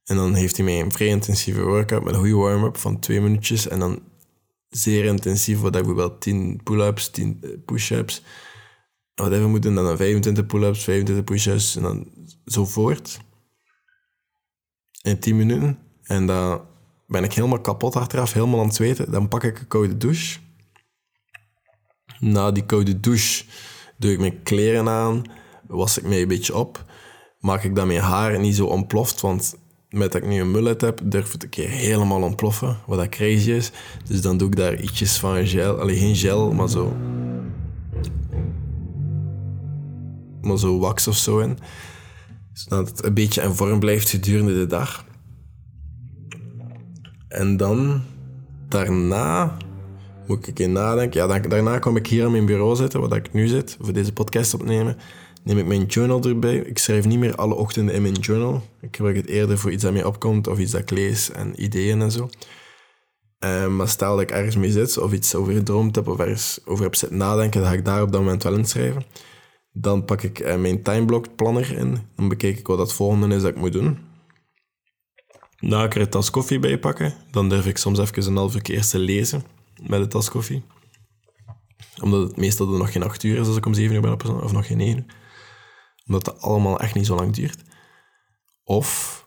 En 0.05 0.16
dan 0.16 0.35
heeft 0.35 0.57
hij 0.57 0.64
mij 0.64 0.81
een 0.81 0.93
vrij 0.93 1.07
intensieve 1.07 1.62
workout 1.62 2.05
met 2.05 2.14
een 2.14 2.21
goede 2.21 2.35
warm-up 2.35 2.76
van 2.76 3.00
twee 3.00 3.21
minuutjes. 3.21 3.69
En 3.69 3.78
dan 3.78 4.02
zeer 4.69 5.05
intensief, 5.05 5.61
wat 5.61 5.76
ik 5.76 5.85
bijvoorbeeld 5.85 6.21
10 6.21 6.61
pull-ups, 6.62 7.11
10 7.11 7.38
eh, 7.43 7.50
push-ups. 7.64 8.23
Whatever 9.14 9.49
moet 9.49 9.62
doen, 9.62 9.75
dan 9.75 9.97
25 9.97 10.47
pull-ups, 10.47 10.85
25 10.85 11.25
push-ups 11.25 11.76
en 11.76 11.83
dan 11.83 12.09
zo 12.45 12.64
voort. 12.64 13.21
In 15.02 15.19
10 15.19 15.37
minuten. 15.37 15.78
En 16.02 16.26
dan 16.26 16.61
ben 17.07 17.25
ik 17.25 17.33
helemaal 17.33 17.61
kapot 17.61 17.97
achteraf, 17.97 18.33
helemaal 18.33 18.61
aan 18.61 18.67
het 18.67 18.75
zweten. 18.75 19.11
Dan 19.11 19.29
pak 19.29 19.45
ik 19.45 19.59
een 19.59 19.67
koude 19.67 19.97
douche. 19.97 20.39
Na 22.21 22.51
die 22.51 22.65
koude 22.65 23.01
douche 23.01 23.45
doe 23.97 24.13
ik 24.13 24.19
mijn 24.19 24.43
kleren 24.43 24.89
aan, 24.89 25.23
was 25.67 25.99
ik 25.99 26.05
mij 26.05 26.23
een 26.23 26.29
beetje 26.29 26.57
op. 26.57 26.85
Maak 27.39 27.65
ik 27.65 27.75
dat 27.75 27.87
mijn 27.87 28.01
haar 28.01 28.39
niet 28.39 28.57
zo 28.57 28.67
ontploft, 28.67 29.21
want 29.21 29.57
met 29.89 30.13
dat 30.13 30.23
ik 30.23 30.29
nu 30.29 30.41
een 30.41 30.51
mullet 30.51 30.81
heb, 30.81 31.01
durf 31.05 31.33
het 31.33 31.43
een 31.43 31.49
keer 31.49 31.69
helemaal 31.69 32.23
ontploffen, 32.23 32.79
wat 32.87 32.99
dat 32.99 33.09
crazy 33.09 33.51
is. 33.51 33.71
Dus 34.05 34.21
dan 34.21 34.37
doe 34.37 34.49
ik 34.49 34.57
daar 34.57 34.81
ietsjes 34.81 35.19
van 35.19 35.47
gel, 35.47 35.81
alleen 35.81 35.97
geen 35.97 36.17
gel, 36.17 36.53
maar 36.53 36.69
zo... 36.69 36.97
Maar 40.41 40.59
zo 40.59 40.79
wax 40.79 41.09
of 41.09 41.17
zo 41.17 41.39
in. 41.39 41.59
Zodat 42.53 42.89
het 42.89 43.05
een 43.05 43.15
beetje 43.15 43.43
in 43.43 43.55
vorm 43.55 43.79
blijft 43.79 44.11
gedurende 44.11 44.55
de 44.55 44.67
dag. 44.67 45.05
En 47.28 47.56
dan, 47.56 48.02
daarna, 48.68 49.56
moet 50.26 50.47
ik 50.47 50.59
in 50.59 50.73
nadenken. 50.73 51.21
Ja, 51.21 51.40
daarna 51.40 51.78
kom 51.78 51.97
ik 51.97 52.06
hier 52.06 52.25
aan 52.25 52.30
mijn 52.30 52.47
bureau 52.47 52.76
zitten, 52.76 53.09
waar 53.09 53.18
ik 53.18 53.33
nu 53.33 53.47
zit, 53.47 53.76
voor 53.80 53.92
deze 53.92 54.12
podcast 54.12 54.54
opnemen 54.54 54.97
neem 55.47 55.59
ik 55.59 55.66
mijn 55.66 55.85
journal 55.85 56.23
erbij. 56.23 56.56
Ik 56.56 56.78
schrijf 56.78 57.06
niet 57.06 57.18
meer 57.18 57.35
alle 57.35 57.54
ochtenden 57.54 57.95
in 57.95 58.02
mijn 58.02 58.14
journal. 58.14 58.62
Ik 58.80 58.97
gebruik 58.97 59.16
het 59.16 59.26
eerder 59.26 59.59
voor 59.59 59.73
iets 59.73 59.83
dat 59.83 59.92
mij 59.92 60.04
opkomt 60.04 60.47
of 60.47 60.59
iets 60.59 60.73
dat 60.73 60.80
ik 60.80 60.90
lees 60.90 61.30
en 61.30 61.62
ideeën 61.62 62.00
en 62.00 62.11
zo. 62.11 62.28
Um, 63.38 63.76
maar 63.76 63.88
stel 63.88 64.12
dat 64.12 64.21
ik 64.21 64.30
ergens 64.30 64.56
mee 64.56 64.71
zit 64.71 64.99
of 64.99 65.12
iets 65.12 65.35
over 65.35 65.52
gedroomd 65.52 65.95
heb 65.95 66.09
of 66.09 66.18
ergens 66.18 66.61
over 66.64 66.85
heb 66.85 66.95
zitten 66.95 67.18
nadenken, 67.18 67.61
dan 67.61 67.71
ga 67.71 67.76
ik 67.76 67.85
daar 67.85 68.02
op 68.02 68.12
dat 68.12 68.21
moment 68.21 68.42
wel 68.42 68.54
inschrijven. 68.54 69.04
Dan 69.73 70.04
pak 70.04 70.23
ik 70.23 70.40
uh, 70.40 70.56
mijn 70.56 70.83
timeblock 70.83 71.37
planner 71.37 71.78
in. 71.78 71.99
Dan 72.16 72.28
bekijk 72.28 72.59
ik 72.59 72.66
wat 72.66 72.78
het 72.78 72.92
volgende 72.92 73.35
is 73.35 73.42
dat 73.42 73.50
ik 73.50 73.56
moet 73.56 73.73
doen. 73.73 73.99
Er 75.68 76.00
een 76.00 76.08
tas 76.08 76.30
koffie 76.30 76.58
bij 76.58 76.78
pakken, 76.78 77.14
dan 77.30 77.49
durf 77.49 77.66
ik 77.66 77.78
soms 77.78 77.99
even 77.99 78.26
een 78.26 78.37
half 78.37 78.62
keer 78.62 78.87
te 78.87 78.99
lezen 78.99 79.44
met 79.82 80.00
de 80.00 80.08
tas 80.08 80.30
koffie. 80.30 80.62
Omdat 82.00 82.28
het 82.28 82.37
meestal 82.37 82.66
nog 82.66 82.92
geen 82.92 83.02
acht 83.02 83.23
uur 83.23 83.40
is 83.40 83.46
als 83.46 83.56
ik 83.56 83.66
om 83.66 83.75
zeven 83.75 83.94
uur 83.94 84.00
ben 84.00 84.42
of 84.42 84.52
nog 84.52 84.66
geen 84.66 84.76
negen 84.76 84.96
uur 84.96 85.25
omdat 86.06 86.26
het 86.26 86.40
allemaal 86.40 86.80
echt 86.80 86.94
niet 86.94 87.06
zo 87.06 87.14
lang 87.14 87.35
duurt. 87.35 87.62
Of 88.64 89.25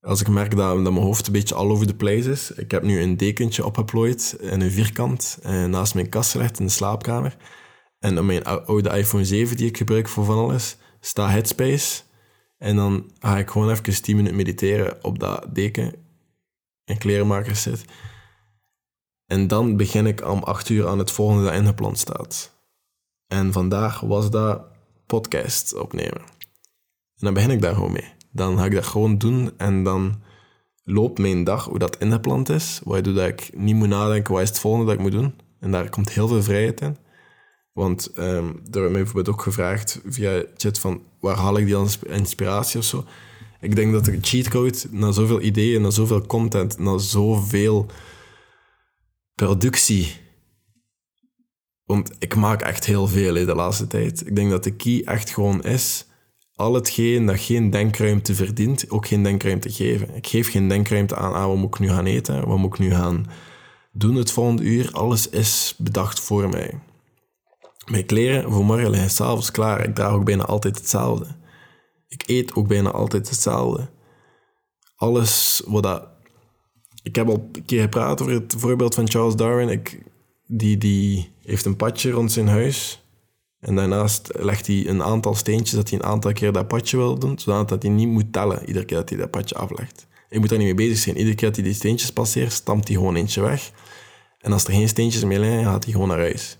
als 0.00 0.20
ik 0.20 0.28
merk 0.28 0.56
dat, 0.56 0.84
dat 0.84 0.92
mijn 0.92 1.04
hoofd 1.04 1.26
een 1.26 1.32
beetje 1.32 1.54
all 1.54 1.70
over 1.70 1.86
the 1.86 1.94
place 1.94 2.30
is. 2.30 2.50
Ik 2.50 2.70
heb 2.70 2.82
nu 2.82 3.00
een 3.00 3.16
dekentje 3.16 3.64
opgeplooid 3.64 4.36
in 4.40 4.60
een 4.60 4.70
vierkant 4.70 5.38
eh, 5.42 5.64
naast 5.64 5.94
mijn 5.94 6.08
kast 6.08 6.30
gelegd 6.30 6.58
in 6.58 6.66
de 6.66 6.72
slaapkamer. 6.72 7.36
En 7.98 8.18
op 8.18 8.24
mijn 8.24 8.44
oude 8.44 8.98
iPhone 8.98 9.24
7 9.24 9.56
die 9.56 9.68
ik 9.68 9.76
gebruik 9.76 10.08
voor 10.08 10.24
van 10.24 10.38
alles, 10.38 10.76
staat 11.00 11.30
Headspace. 11.30 12.02
En 12.58 12.76
dan 12.76 13.10
ga 13.18 13.38
ik 13.38 13.50
gewoon 13.50 13.70
even 13.70 14.02
10 14.02 14.16
minuten 14.16 14.36
mediteren 14.36 15.04
op 15.04 15.18
dat 15.18 15.54
deken 15.54 15.94
en 16.84 16.98
klerenmakers 16.98 17.62
zit. 17.62 17.84
En 19.26 19.46
dan 19.46 19.76
begin 19.76 20.06
ik 20.06 20.28
om 20.28 20.42
8 20.42 20.68
uur 20.68 20.86
aan 20.86 20.98
het 20.98 21.10
volgende 21.10 21.44
dat 21.44 21.54
ingepland 21.54 21.98
staat. 21.98 22.54
En 23.26 23.52
vandaag 23.52 24.00
was 24.00 24.30
dat 24.30 24.64
podcast 25.06 25.74
opnemen. 25.74 26.20
En 26.20 27.24
dan 27.24 27.34
begin 27.34 27.50
ik 27.50 27.60
daar 27.60 27.74
gewoon 27.74 27.92
mee. 27.92 28.12
Dan 28.32 28.58
ga 28.58 28.64
ik 28.64 28.72
dat 28.72 28.86
gewoon 28.86 29.18
doen 29.18 29.52
en 29.56 29.82
dan 29.82 30.22
loopt 30.84 31.18
mijn 31.18 31.44
dag 31.44 31.64
hoe 31.64 31.78
dat 31.78 31.98
ingepland 31.98 32.48
is, 32.48 32.80
waardoor 32.84 33.14
dat 33.14 33.28
ik 33.28 33.50
niet 33.54 33.74
moet 33.74 33.88
nadenken 33.88 34.32
wat 34.34 34.42
is 34.42 34.48
het 34.48 34.58
volgende 34.58 34.86
dat 34.86 34.94
ik 34.94 35.00
moet 35.00 35.12
doen. 35.12 35.34
En 35.60 35.70
daar 35.70 35.90
komt 35.90 36.12
heel 36.12 36.28
veel 36.28 36.42
vrijheid 36.42 36.80
in. 36.80 36.96
Want 37.72 38.16
er 38.16 38.42
werd 38.70 38.72
mij 38.72 38.90
bijvoorbeeld 38.90 39.28
ook 39.28 39.42
gevraagd 39.42 40.00
via 40.04 40.44
chat 40.56 40.78
van 40.78 41.02
waar 41.26 41.36
haal 41.36 41.58
ik 41.58 41.66
die 41.66 41.76
inspiratie 42.06 42.78
of 42.78 42.84
zo. 42.84 43.04
Ik 43.60 43.76
denk 43.76 43.92
dat 43.92 44.04
de 44.04 44.18
cheatcode 44.20 44.78
naar 44.90 45.12
zoveel 45.12 45.40
ideeën, 45.40 45.82
naar 45.82 45.92
zoveel 45.92 46.26
content, 46.26 46.78
naar 46.78 47.00
zoveel 47.00 47.86
productie 49.34 50.24
want 51.84 52.10
ik 52.18 52.34
maak 52.34 52.62
echt 52.62 52.84
heel 52.84 53.06
veel 53.06 53.32
de 53.34 53.54
laatste 53.54 53.86
tijd. 53.86 54.26
Ik 54.26 54.36
denk 54.36 54.50
dat 54.50 54.64
de 54.64 54.74
key 54.76 55.02
echt 55.04 55.30
gewoon 55.30 55.62
is 55.62 56.06
al 56.56 56.74
hetgeen 56.74 57.26
dat 57.26 57.40
geen 57.40 57.70
denkruimte 57.70 58.34
verdient, 58.34 58.90
ook 58.90 59.06
geen 59.06 59.22
denkruimte 59.22 59.70
geven. 59.70 60.14
Ik 60.14 60.26
geef 60.26 60.50
geen 60.50 60.68
denkruimte 60.68 61.16
aan, 61.16 61.32
ah, 61.32 61.46
wat 61.46 61.56
moet 61.56 61.74
ik 61.74 61.80
nu 61.80 61.88
gaan 61.88 62.06
eten, 62.06 62.46
wat 62.46 62.64
ik 62.64 62.78
nu 62.78 62.90
gaan 62.90 63.26
doen 63.92 64.14
het 64.14 64.32
volgende 64.32 64.62
uur. 64.62 64.90
Alles 64.92 65.28
is 65.28 65.74
bedacht 65.78 66.20
voor 66.20 66.48
mij. 66.48 66.80
Mijn 67.90 68.06
kleren 68.06 68.52
voor 68.52 68.64
morgen 68.64 68.90
liggen 68.90 69.10
s'avonds 69.10 69.50
klaar. 69.50 69.84
Ik 69.84 69.94
draag 69.94 70.12
ook 70.12 70.24
bijna 70.24 70.44
altijd 70.44 70.76
hetzelfde. 70.76 71.26
Ik 72.08 72.22
eet 72.26 72.54
ook 72.54 72.68
bijna 72.68 72.90
altijd 72.90 73.28
hetzelfde. 73.28 73.88
Alles 74.96 75.62
wat 75.66 75.82
dat... 75.82 76.08
Ik 77.02 77.14
heb 77.16 77.28
al 77.28 77.48
een 77.52 77.64
keer 77.64 77.80
gepraat 77.80 78.20
over 78.20 78.32
het 78.32 78.54
voorbeeld 78.58 78.94
van 78.94 79.10
Charles 79.10 79.36
Darwin. 79.36 79.68
Ik, 79.68 80.02
die, 80.46 80.78
die 80.78 81.32
heeft 81.42 81.64
een 81.64 81.76
padje 81.76 82.10
rond 82.10 82.32
zijn 82.32 82.48
huis. 82.48 83.04
En 83.60 83.74
daarnaast 83.74 84.30
legt 84.32 84.66
hij 84.66 84.86
een 84.88 85.02
aantal 85.02 85.34
steentjes 85.34 85.76
dat 85.76 85.90
hij 85.90 85.98
een 85.98 86.04
aantal 86.04 86.32
keer 86.32 86.52
dat 86.52 86.68
padje 86.68 86.96
wil 86.96 87.18
doen, 87.18 87.38
zodat 87.38 87.82
hij 87.82 87.90
niet 87.90 88.08
moet 88.08 88.32
tellen 88.32 88.66
iedere 88.66 88.84
keer 88.84 88.96
dat 88.96 89.08
hij 89.08 89.18
dat 89.18 89.30
padje 89.30 89.54
aflegt. 89.54 90.06
Je 90.28 90.38
moet 90.38 90.48
daar 90.48 90.58
niet 90.58 90.66
mee 90.66 90.88
bezig 90.88 90.98
zijn. 90.98 91.16
Iedere 91.16 91.36
keer 91.36 91.48
dat 91.48 91.56
hij 91.56 91.64
die 91.64 91.74
steentjes 91.74 92.12
passeert, 92.12 92.52
stampt 92.52 92.88
hij 92.88 92.96
gewoon 92.96 93.16
eentje 93.16 93.40
weg. 93.40 93.70
En 94.40 94.52
als 94.52 94.64
er 94.64 94.72
geen 94.72 94.88
steentjes 94.88 95.24
meer 95.24 95.38
liggen, 95.38 95.64
gaat 95.64 95.84
hij 95.84 95.92
gewoon 95.92 96.08
naar 96.08 96.18
huis. 96.18 96.58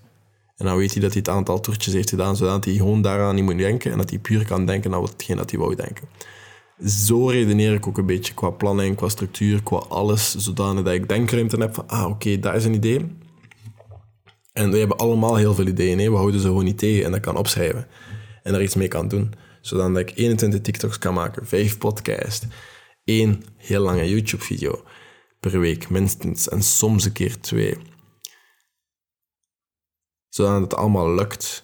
En 0.57 0.65
dan 0.65 0.77
weet 0.77 0.91
hij 0.91 1.01
dat 1.01 1.11
hij 1.11 1.21
het 1.25 1.29
aantal 1.29 1.59
toertjes 1.59 1.93
heeft 1.93 2.09
gedaan, 2.09 2.35
zodat 2.35 2.65
hij 2.65 2.73
gewoon 2.73 3.01
daaraan 3.01 3.35
niet 3.35 3.43
moet 3.43 3.57
denken 3.57 3.91
en 3.91 3.97
dat 3.97 4.09
hij 4.09 4.19
puur 4.19 4.45
kan 4.45 4.65
denken 4.65 4.93
aan 4.93 5.03
hetgeen 5.03 5.37
dat 5.37 5.49
hij 5.49 5.59
wou 5.59 5.75
denken. 5.75 6.07
Zo 6.85 7.27
redeneer 7.27 7.73
ik 7.73 7.87
ook 7.87 7.97
een 7.97 8.05
beetje 8.05 8.33
qua 8.33 8.49
planning, 8.49 8.95
qua 8.95 9.09
structuur, 9.09 9.63
qua 9.63 9.77
alles, 9.77 10.35
zodanig 10.35 10.83
dat 10.83 10.93
ik 10.93 11.09
denkruimte 11.09 11.57
heb 11.57 11.73
van, 11.73 11.87
ah 11.87 12.09
oké, 12.09 12.39
dat 12.39 12.55
is 12.55 12.65
een 12.65 12.73
idee. 12.73 13.15
En 14.53 14.71
we 14.71 14.77
hebben 14.77 14.97
allemaal 14.97 15.35
heel 15.35 15.53
veel 15.53 15.67
ideeën. 15.67 16.11
We 16.11 16.17
houden 16.17 16.39
ze 16.39 16.47
gewoon 16.47 16.63
niet 16.63 16.77
tegen 16.77 17.05
en 17.05 17.11
dat 17.11 17.19
kan 17.19 17.37
opschrijven. 17.37 17.87
En 18.43 18.51
daar 18.51 18.61
iets 18.61 18.75
mee 18.75 18.87
kan 18.87 19.07
doen. 19.07 19.33
Zodat 19.61 19.97
ik 19.97 20.11
21 20.15 20.61
TikToks 20.61 20.99
kan 20.99 21.13
maken, 21.13 21.47
5 21.47 21.77
podcasts, 21.77 22.45
één 23.03 23.43
heel 23.57 23.81
lange 23.81 24.09
YouTube-video 24.09 24.83
per 25.39 25.59
week 25.59 25.89
minstens. 25.89 26.49
En 26.49 26.63
soms 26.63 27.05
een 27.05 27.11
keer 27.11 27.39
twee. 27.39 27.77
Zodat 30.37 30.61
het 30.61 30.75
allemaal 30.75 31.13
lukt. 31.13 31.63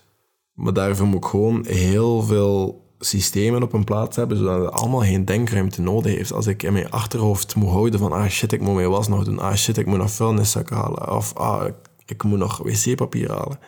Maar 0.54 0.74
daarvoor 0.74 1.08
moet 1.08 1.24
ik 1.24 1.30
gewoon 1.30 1.66
heel 1.66 2.22
veel 2.22 2.88
systemen 3.00 3.64
op 3.64 3.74
een 3.74 3.84
plaats 3.84 4.16
hebben, 4.16 4.38
zodat 4.38 4.66
het 4.66 4.72
allemaal 4.74 5.00
geen 5.00 5.26
denkruimte 5.26 5.82
nodig 5.82 6.16
heeft. 6.16 6.34
Als 6.34 6.48
ik 6.48 6.64
in 6.64 6.74
mijn 6.74 6.92
achterhoofd 6.92 7.56
moet 7.56 7.70
houden 7.70 8.00
van, 8.00 8.12
ah 8.12 8.28
shit, 8.30 8.52
ik 8.52 8.62
moet 8.62 8.76
mijn 8.76 8.90
was 8.90 9.08
nog 9.08 9.24
doen, 9.24 9.40
ah 9.40 9.56
shit, 9.56 9.78
ik 9.78 9.86
moet 9.86 9.98
nog 9.98 10.12
vuilniszakken 10.12 10.76
halen, 10.76 11.16
of 11.16 11.36
ah, 11.36 11.70
ik 12.06 12.24
moet 12.24 12.38
nog 12.38 12.58
wc-papier 12.58 13.32
halen. 13.32 13.60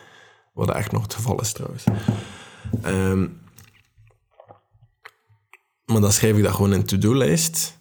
Wat 0.54 0.70
echt 0.70 0.92
nog 0.92 1.02
het 1.02 1.14
geval 1.14 1.40
is 1.40 1.52
trouwens. 1.52 1.84
Ehm, 2.82 3.26
maar 5.84 6.00
dan 6.00 6.12
schrijf 6.12 6.36
ik 6.36 6.42
dat 6.42 6.54
gewoon 6.54 6.72
in 6.72 6.78
een 6.78 6.86
to-do-lijst. 6.86 7.78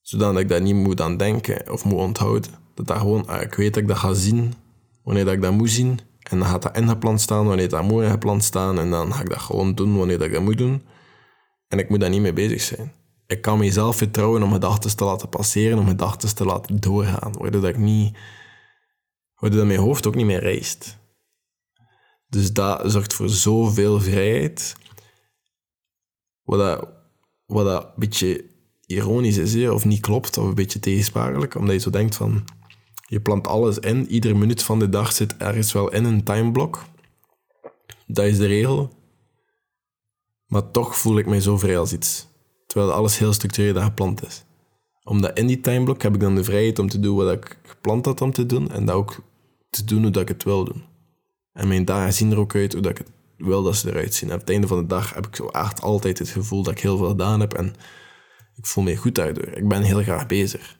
Zodat 0.00 0.38
ik 0.38 0.48
daar 0.48 0.60
niet 0.62 0.74
moet 0.74 1.00
aan 1.00 1.16
denken 1.16 1.72
of 1.72 1.84
moet 1.84 1.98
onthouden. 1.98 2.50
Dat 2.74 2.86
dat 2.86 2.98
gewoon, 2.98 3.26
ah, 3.26 3.42
ik 3.42 3.54
weet 3.54 3.74
dat 3.74 3.82
ik 3.82 3.88
dat 3.88 3.98
ga 3.98 4.12
zien 4.12 4.54
wanneer 5.02 5.24
dat 5.24 5.34
ik 5.34 5.42
dat 5.42 5.52
moet 5.52 5.70
zien. 5.70 6.00
En 6.30 6.38
dan 6.38 6.48
gaat 6.48 6.62
dat 6.62 6.76
ingepland 6.76 7.20
staan 7.20 7.46
wanneer 7.46 7.68
dat 7.68 7.82
moet 7.82 8.02
ingepland 8.02 8.44
staan. 8.44 8.78
En 8.78 8.90
dan 8.90 9.14
ga 9.14 9.20
ik 9.20 9.28
dat 9.28 9.38
gewoon 9.38 9.74
doen 9.74 9.96
wanneer 9.96 10.18
dat 10.18 10.26
ik 10.26 10.32
dat 10.32 10.42
moet 10.42 10.58
doen. 10.58 10.82
En 11.68 11.78
ik 11.78 11.88
moet 11.88 12.00
daar 12.00 12.10
niet 12.10 12.20
mee 12.20 12.32
bezig 12.32 12.60
zijn. 12.60 12.92
ik 13.26 13.42
kan 13.42 13.58
mezelf 13.58 13.96
vertrouwen 13.96 14.42
om 14.42 14.52
gedachten 14.52 14.96
te 14.96 15.04
laten 15.04 15.28
passeren, 15.28 15.78
om 15.78 15.86
gedachten 15.86 16.34
te 16.34 16.44
laten 16.44 16.80
doorgaan. 16.80 17.32
Waardoor 17.32 17.60
dat 17.60 17.70
ik 17.70 17.78
niet... 17.78 18.16
Waardoor 19.34 19.58
dat 19.58 19.68
mijn 19.68 19.80
hoofd 19.80 20.06
ook 20.06 20.14
niet 20.14 20.26
meer 20.26 20.40
reist. 20.40 20.98
Dus 22.26 22.52
dat 22.52 22.90
zorgt 22.90 23.14
voor 23.14 23.28
zoveel 23.28 24.00
vrijheid. 24.00 24.76
Wat 26.42 26.58
dat, 26.58 26.88
wat 27.46 27.64
dat 27.64 27.84
een 27.84 27.92
beetje 27.96 28.44
ironisch 28.86 29.36
is, 29.36 29.68
of 29.68 29.84
niet 29.84 30.00
klopt, 30.00 30.38
of 30.38 30.44
een 30.46 30.54
beetje 30.54 30.80
tegensprakelijk. 30.80 31.54
Omdat 31.54 31.74
je 31.74 31.80
zo 31.80 31.90
denkt 31.90 32.16
van... 32.16 32.44
Je 33.06 33.20
plant 33.20 33.46
alles 33.46 33.78
in. 33.78 34.08
Iedere 34.08 34.34
minuut 34.34 34.62
van 34.62 34.78
de 34.78 34.88
dag 34.88 35.12
zit 35.12 35.36
ergens 35.36 35.72
wel 35.72 35.92
in 35.92 36.04
een 36.04 36.24
timeblok. 36.24 36.84
Dat 38.06 38.24
is 38.24 38.38
de 38.38 38.46
regel. 38.46 38.92
Maar 40.46 40.70
toch 40.70 40.98
voel 40.98 41.18
ik 41.18 41.26
mij 41.26 41.40
zo 41.40 41.58
vrij 41.58 41.78
als 41.78 41.92
iets. 41.92 42.26
Terwijl 42.66 42.92
alles 42.92 43.18
heel 43.18 43.32
structureel 43.32 43.82
gepland 43.82 44.26
is. 44.26 44.44
Omdat 45.02 45.38
in 45.38 45.46
die 45.46 45.60
timeblok 45.60 46.02
heb 46.02 46.14
ik 46.14 46.20
dan 46.20 46.34
de 46.34 46.44
vrijheid 46.44 46.78
om 46.78 46.88
te 46.88 47.00
doen 47.00 47.16
wat 47.16 47.32
ik 47.32 47.58
gepland 47.62 48.04
had 48.04 48.20
om 48.20 48.32
te 48.32 48.46
doen. 48.46 48.70
En 48.70 48.84
dat 48.84 48.94
ook 48.94 49.22
te 49.70 49.84
doen 49.84 50.02
hoe 50.02 50.10
dat 50.10 50.22
ik 50.22 50.28
het 50.28 50.44
wil 50.44 50.64
doen. 50.64 50.84
En 51.52 51.68
mijn 51.68 51.84
dagen 51.84 52.12
zien 52.12 52.32
er 52.32 52.38
ook 52.38 52.54
uit 52.54 52.72
hoe 52.72 52.82
dat 52.82 52.90
ik 52.90 52.98
het 52.98 53.10
wil 53.36 53.62
dat 53.62 53.76
ze 53.76 53.88
eruit 53.88 54.14
zien. 54.14 54.28
En 54.28 54.34
op 54.34 54.40
het 54.40 54.50
einde 54.50 54.66
van 54.66 54.78
de 54.78 54.86
dag 54.86 55.14
heb 55.14 55.26
ik 55.26 55.36
zo 55.36 55.46
echt 55.46 55.80
altijd 55.80 56.18
het 56.18 56.28
gevoel 56.28 56.62
dat 56.62 56.72
ik 56.72 56.80
heel 56.80 56.96
veel 56.96 57.08
gedaan 57.08 57.40
heb. 57.40 57.54
En 57.54 57.74
ik 58.56 58.66
voel 58.66 58.84
me 58.84 58.96
goed 58.96 59.14
daardoor. 59.14 59.48
Ik 59.48 59.68
ben 59.68 59.82
heel 59.82 60.02
graag 60.02 60.26
bezig. 60.26 60.78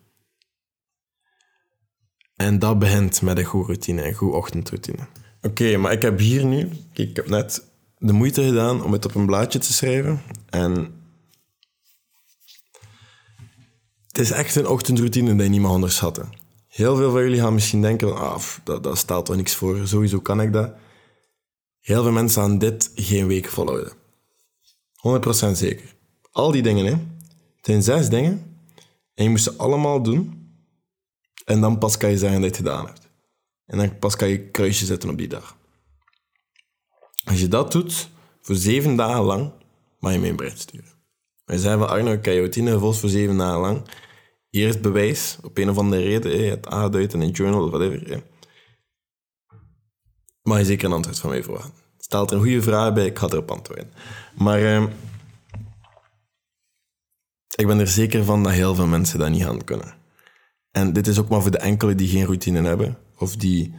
En 2.45 2.59
dat 2.59 2.79
begint 2.79 3.23
met 3.23 3.39
een 3.39 3.45
goede 3.45 3.67
routine, 3.67 4.07
een 4.07 4.15
goede 4.15 4.37
ochtendroutine. 4.37 5.07
Oké, 5.43 5.77
maar 5.77 5.93
ik 5.93 6.03
heb 6.03 6.19
hier 6.19 6.45
nu... 6.45 6.69
Ik 6.93 7.17
heb 7.17 7.29
net 7.29 7.65
de 7.99 8.13
moeite 8.13 8.43
gedaan 8.43 8.83
om 8.83 8.93
het 8.93 9.05
op 9.05 9.15
een 9.15 9.27
blaadje 9.27 9.59
te 9.59 9.73
schrijven. 9.73 10.23
En... 10.51 10.95
Het 14.07 14.19
is 14.19 14.31
echt 14.31 14.55
een 14.55 14.67
ochtendroutine 14.67 15.35
die 15.35 15.43
je 15.43 15.49
niet 15.49 15.61
mag 15.61 15.71
onderschatten. 15.71 16.33
Heel 16.69 16.97
veel 16.97 17.11
van 17.11 17.23
jullie 17.23 17.41
gaan 17.41 17.55
misschien 17.55 17.83
denken, 17.83 18.17
ah, 18.17 18.43
dat, 18.65 18.83
dat 18.83 18.99
stelt 18.99 19.27
toch 19.27 19.37
niks 19.37 19.55
voor, 19.55 19.87
sowieso 19.87 20.21
kan 20.21 20.41
ik 20.41 20.53
dat. 20.53 20.73
Heel 21.81 22.03
veel 22.03 22.13
mensen 22.13 22.43
gaan 22.43 22.59
dit 22.59 22.91
geen 22.95 23.27
week 23.27 23.49
volhouden. 23.49 23.93
100% 23.93 25.51
zeker. 25.53 25.95
Al 26.31 26.51
die 26.51 26.63
dingen, 26.63 26.85
hè. 26.87 26.93
Het 27.57 27.67
zijn 27.67 27.83
zes 27.83 28.09
dingen. 28.09 28.59
En 29.15 29.25
je 29.25 29.31
moet 29.31 29.41
ze 29.41 29.57
allemaal 29.57 30.03
doen. 30.03 30.44
En 31.45 31.61
dan 31.61 31.79
pas 31.79 31.97
kan 31.97 32.11
je 32.11 32.19
zeggen 32.19 32.41
dat 32.41 32.51
je 32.51 32.57
het 32.57 32.67
gedaan 32.67 32.87
hebt. 32.87 33.09
En 33.67 33.79
dan 33.79 33.99
pas 33.99 34.17
kan 34.17 34.29
je 34.29 34.51
kruisje 34.51 34.85
zetten 34.85 35.11
op 35.11 35.19
die 35.19 35.29
dag. 35.29 35.57
Als 37.25 37.41
je 37.41 37.49
dat 37.49 37.73
doet, 37.73 38.09
voor 38.41 38.55
zeven 38.55 38.97
dagen 38.97 39.23
lang, 39.23 39.53
mag 39.99 40.13
je 40.13 40.19
mij 40.19 40.29
een 40.29 40.37
bericht 40.37 40.59
sturen. 40.59 40.93
Wij 41.45 41.59
zijn 41.59 41.79
van 41.79 41.89
Arno, 41.89 42.19
routine 42.23 42.73
gevolgd 42.73 42.99
voor 42.99 43.09
zeven 43.09 43.37
dagen 43.37 43.61
lang. 43.61 43.89
Hier 44.51 44.69
is 44.69 44.81
bewijs, 44.81 45.39
op 45.43 45.59
een 45.59 45.71
of 45.71 45.79
andere 45.79 46.03
reden, 46.03 46.51
het 46.51 46.67
aangeduid 46.67 47.13
in 47.13 47.21
een 47.21 47.31
journal 47.31 47.65
of 47.65 47.71
whatever. 47.71 48.23
Mag 50.43 50.59
je 50.59 50.65
zeker 50.65 50.87
een 50.87 50.93
antwoord 50.93 51.19
van 51.19 51.31
mij 51.31 51.43
verwachten. 51.43 51.83
Stelt 51.99 52.31
er 52.31 52.37
een 52.37 52.43
goede 52.43 52.63
vraag 52.63 52.93
bij, 52.93 53.07
ik 53.07 53.19
ga 53.19 53.27
erop 53.27 53.51
antwoorden. 53.51 53.93
Maar 54.35 54.61
uh, 54.61 54.87
ik 57.55 57.67
ben 57.67 57.79
er 57.79 57.89
zeker 57.89 58.25
van 58.25 58.43
dat 58.43 58.53
heel 58.53 58.75
veel 58.75 58.87
mensen 58.87 59.19
dat 59.19 59.31
niet 59.31 59.43
gaan 59.43 59.65
kunnen. 59.65 59.95
En 60.77 60.93
dit 60.93 61.07
is 61.07 61.19
ook 61.19 61.29
maar 61.29 61.43
voor 61.43 61.51
de 61.51 61.59
enkele 61.59 61.95
die 61.95 62.09
geen 62.09 62.25
routine 62.25 62.63
hebben, 62.63 62.99
of 63.19 63.37
die 63.37 63.75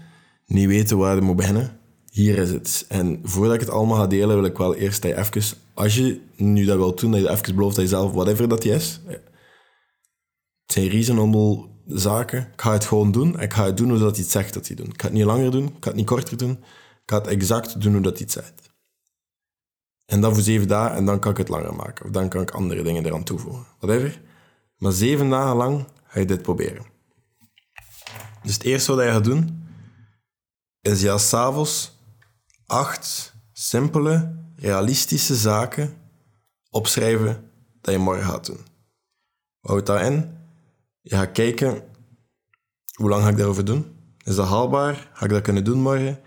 niet 0.45 0.67
weten 0.67 0.97
waar 0.97 1.15
ze 1.15 1.21
moeten 1.21 1.35
beginnen. 1.35 1.79
Hier 2.09 2.37
is 2.37 2.49
het. 2.49 2.85
En 2.87 3.19
voordat 3.23 3.53
ik 3.53 3.59
het 3.59 3.69
allemaal 3.69 3.97
ga 3.97 4.07
delen, 4.07 4.35
wil 4.35 4.45
ik 4.45 4.57
wel 4.57 4.75
eerst 4.75 5.01
dat 5.01 5.11
je 5.11 5.17
even, 5.17 5.57
als 5.73 5.95
je 5.95 6.21
nu 6.35 6.65
dat 6.65 6.77
wilt 6.77 6.99
doen, 6.99 7.11
dat 7.11 7.21
je 7.21 7.29
even 7.29 7.55
belooft 7.55 7.75
dat 7.75 7.83
je 7.83 7.89
zelf, 7.89 8.11
whatever 8.11 8.47
dat 8.47 8.63
is, 8.63 9.01
het 9.05 10.73
zijn 10.73 10.87
reasonable 10.87 11.67
zaken. 11.85 12.39
Ik 12.39 12.61
ga 12.61 12.71
het 12.71 12.85
gewoon 12.85 13.11
doen. 13.11 13.39
Ik 13.39 13.53
ga 13.53 13.65
het 13.65 13.77
doen 13.77 13.89
hoe 13.89 13.99
dat 13.99 14.15
hij 14.15 14.23
het 14.23 14.31
zegt 14.31 14.53
dat 14.53 14.67
hij 14.67 14.75
doet. 14.75 14.87
Ik 14.87 15.01
ga 15.01 15.07
het 15.07 15.15
niet 15.15 15.25
langer 15.25 15.51
doen. 15.51 15.65
Ik 15.65 15.73
ga 15.79 15.87
het 15.87 15.95
niet 15.95 16.05
korter 16.05 16.37
doen. 16.37 16.51
Ik 16.51 17.11
ga 17.11 17.17
het 17.17 17.27
exact 17.27 17.81
doen 17.81 17.93
hoe 17.93 18.01
dat 18.01 18.13
hij 18.13 18.21
het 18.21 18.31
zegt. 18.31 18.73
En 20.05 20.21
dan 20.21 20.33
voor 20.33 20.43
zeven 20.43 20.67
dagen 20.67 20.97
en 20.97 21.05
dan 21.05 21.19
kan 21.19 21.31
ik 21.31 21.37
het 21.37 21.49
langer 21.49 21.75
maken. 21.75 22.05
Of 22.05 22.11
dan 22.11 22.29
kan 22.29 22.41
ik 22.41 22.51
andere 22.51 22.83
dingen 22.83 23.05
eraan 23.05 23.23
toevoegen. 23.23 23.65
Whatever. 23.79 24.21
Maar 24.77 24.91
zeven 24.91 25.29
dagen 25.29 25.55
lang 25.55 25.85
je 26.21 26.27
dit 26.27 26.41
proberen. 26.41 26.85
Dus 28.43 28.53
het 28.53 28.63
eerste 28.63 28.95
wat 28.95 29.05
je 29.05 29.11
gaat 29.11 29.23
doen, 29.23 29.67
is 30.81 31.01
ja 31.01 31.17
s'avonds 31.17 31.97
acht 32.65 33.33
simpele, 33.53 34.35
realistische 34.55 35.35
zaken 35.35 35.97
opschrijven 36.69 37.51
dat 37.81 37.93
je 37.93 37.99
morgen 37.99 38.25
gaat 38.25 38.45
doen. 38.45 38.65
Houd 39.59 39.85
dat 39.85 40.01
in 40.01 40.37
je 41.01 41.15
gaat 41.15 41.31
kijken, 41.31 41.83
hoe 42.95 43.09
lang 43.09 43.23
ga 43.23 43.29
ik 43.29 43.37
daarover 43.37 43.65
doen? 43.65 43.95
Is 44.23 44.35
dat 44.35 44.47
haalbaar? 44.47 45.09
Ga 45.13 45.25
ik 45.25 45.31
dat 45.31 45.41
kunnen 45.41 45.63
doen 45.63 45.81
morgen? 45.81 46.21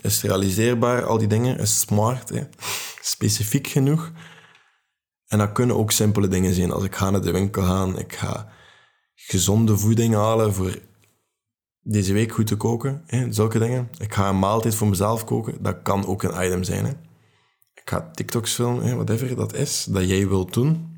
Is 0.00 0.14
het 0.14 0.20
realiseerbaar, 0.20 1.04
al 1.04 1.18
die 1.18 1.28
dingen? 1.28 1.58
Is 1.58 1.80
smart? 1.80 2.32
Specifiek 3.00 3.66
genoeg? 3.66 4.12
En 5.30 5.38
dat 5.38 5.52
kunnen 5.52 5.76
ook 5.76 5.90
simpele 5.90 6.28
dingen 6.28 6.54
zijn. 6.54 6.72
Als 6.72 6.84
ik 6.84 6.94
ga 6.94 7.10
naar 7.10 7.22
de 7.22 7.30
winkel 7.30 7.62
gaan, 7.62 7.98
ik 7.98 8.12
ga 8.12 8.48
gezonde 9.14 9.78
voeding 9.78 10.14
halen 10.14 10.54
voor 10.54 10.78
deze 11.80 12.12
week 12.12 12.32
goed 12.32 12.46
te 12.46 12.56
koken. 12.56 13.02
Hè? 13.06 13.32
Zulke 13.32 13.58
dingen. 13.58 13.88
Ik 13.98 14.14
ga 14.14 14.28
een 14.28 14.38
maaltijd 14.38 14.74
voor 14.74 14.88
mezelf 14.88 15.24
koken. 15.24 15.62
Dat 15.62 15.82
kan 15.82 16.06
ook 16.06 16.22
een 16.22 16.44
item 16.46 16.62
zijn. 16.64 16.84
Hè? 16.84 16.90
Ik 17.74 17.82
ga 17.84 18.10
TikToks 18.12 18.52
filmen, 18.54 18.84
hè? 18.84 18.94
whatever 18.94 19.36
dat 19.36 19.54
is, 19.54 19.86
dat 19.90 20.08
jij 20.08 20.28
wilt 20.28 20.54
doen 20.54 20.90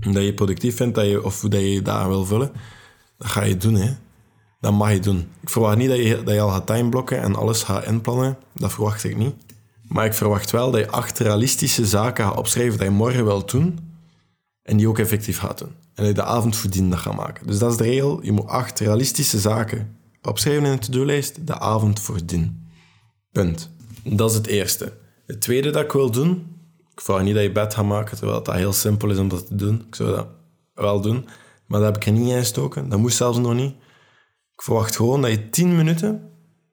dat 0.00 0.22
je 0.22 0.34
productief 0.34 0.76
vindt 0.76 0.94
dat 0.94 1.06
je, 1.06 1.24
of 1.24 1.40
dat 1.40 1.60
je 1.60 1.72
je 1.72 1.82
dagen 1.82 2.08
wil 2.08 2.24
vullen, 2.24 2.52
dat 3.18 3.28
ga 3.28 3.42
je 3.42 3.56
doen. 3.56 3.74
Hè. 3.74 3.94
Dat 4.60 4.72
mag 4.72 4.92
je 4.92 5.00
doen. 5.00 5.28
Ik 5.40 5.50
verwacht 5.50 5.76
niet 5.76 5.88
dat 5.88 5.98
je, 5.98 6.22
dat 6.22 6.34
je 6.34 6.40
al 6.40 6.50
gaat 6.50 6.66
timeblokken 6.66 7.20
en 7.20 7.36
alles 7.36 7.62
gaat 7.62 7.84
inplannen. 7.84 8.38
Dat 8.52 8.72
verwacht 8.72 9.04
ik 9.04 9.16
niet. 9.16 9.34
Maar 9.88 10.04
ik 10.04 10.14
verwacht 10.14 10.50
wel 10.50 10.70
dat 10.70 10.80
je 10.80 10.90
acht 10.90 11.18
realistische 11.18 11.86
zaken 11.86 12.24
gaat 12.24 12.36
opschrijven 12.36 12.78
dat 12.78 12.86
je 12.86 12.92
morgen 12.92 13.24
wil 13.24 13.46
doen 13.46 13.78
en 14.62 14.76
die 14.76 14.88
ook 14.88 14.98
effectief 14.98 15.38
gaat 15.38 15.58
doen. 15.58 15.68
En 15.68 16.04
dat 16.04 16.06
je 16.06 16.12
de 16.12 16.22
avond 16.22 16.56
voordien 16.56 16.98
gaat 16.98 17.16
maken. 17.16 17.46
Dus 17.46 17.58
dat 17.58 17.70
is 17.70 17.76
de 17.76 17.84
regel. 17.84 18.24
Je 18.24 18.32
moet 18.32 18.46
acht 18.46 18.78
realistische 18.80 19.38
zaken 19.38 19.96
opschrijven 20.22 20.64
in 20.64 20.70
een 20.70 20.78
to-do-lijst, 20.78 21.46
de 21.46 21.58
avond 21.58 22.00
voordien. 22.00 22.68
Punt. 23.32 23.70
Dat 24.04 24.30
is 24.30 24.36
het 24.36 24.46
eerste. 24.46 24.92
Het 25.26 25.40
tweede 25.40 25.70
dat 25.70 25.84
ik 25.84 25.92
wil 25.92 26.10
doen, 26.10 26.56
ik 26.92 27.00
vraag 27.00 27.22
niet 27.22 27.34
dat 27.34 27.42
je 27.42 27.52
bed 27.52 27.74
gaat 27.74 27.84
maken, 27.84 28.16
terwijl 28.16 28.42
dat 28.42 28.54
heel 28.54 28.72
simpel 28.72 29.10
is 29.10 29.18
om 29.18 29.28
dat 29.28 29.46
te 29.46 29.54
doen. 29.54 29.84
Ik 29.86 29.94
zou 29.94 30.10
dat 30.10 30.26
wel 30.74 31.00
doen, 31.00 31.28
maar 31.66 31.80
dat 31.80 31.88
heb 31.88 31.96
ik 31.96 32.06
er 32.06 32.12
niet 32.12 32.28
in 32.28 32.38
gestoken. 32.38 32.88
Dat 32.88 32.98
moest 32.98 33.16
zelfs 33.16 33.38
nog 33.38 33.54
niet. 33.54 33.74
Ik 34.54 34.62
verwacht 34.62 34.96
gewoon 34.96 35.22
dat 35.22 35.30
je 35.30 35.50
10 35.50 35.76
minuten, 35.76 36.10
dat 36.10 36.20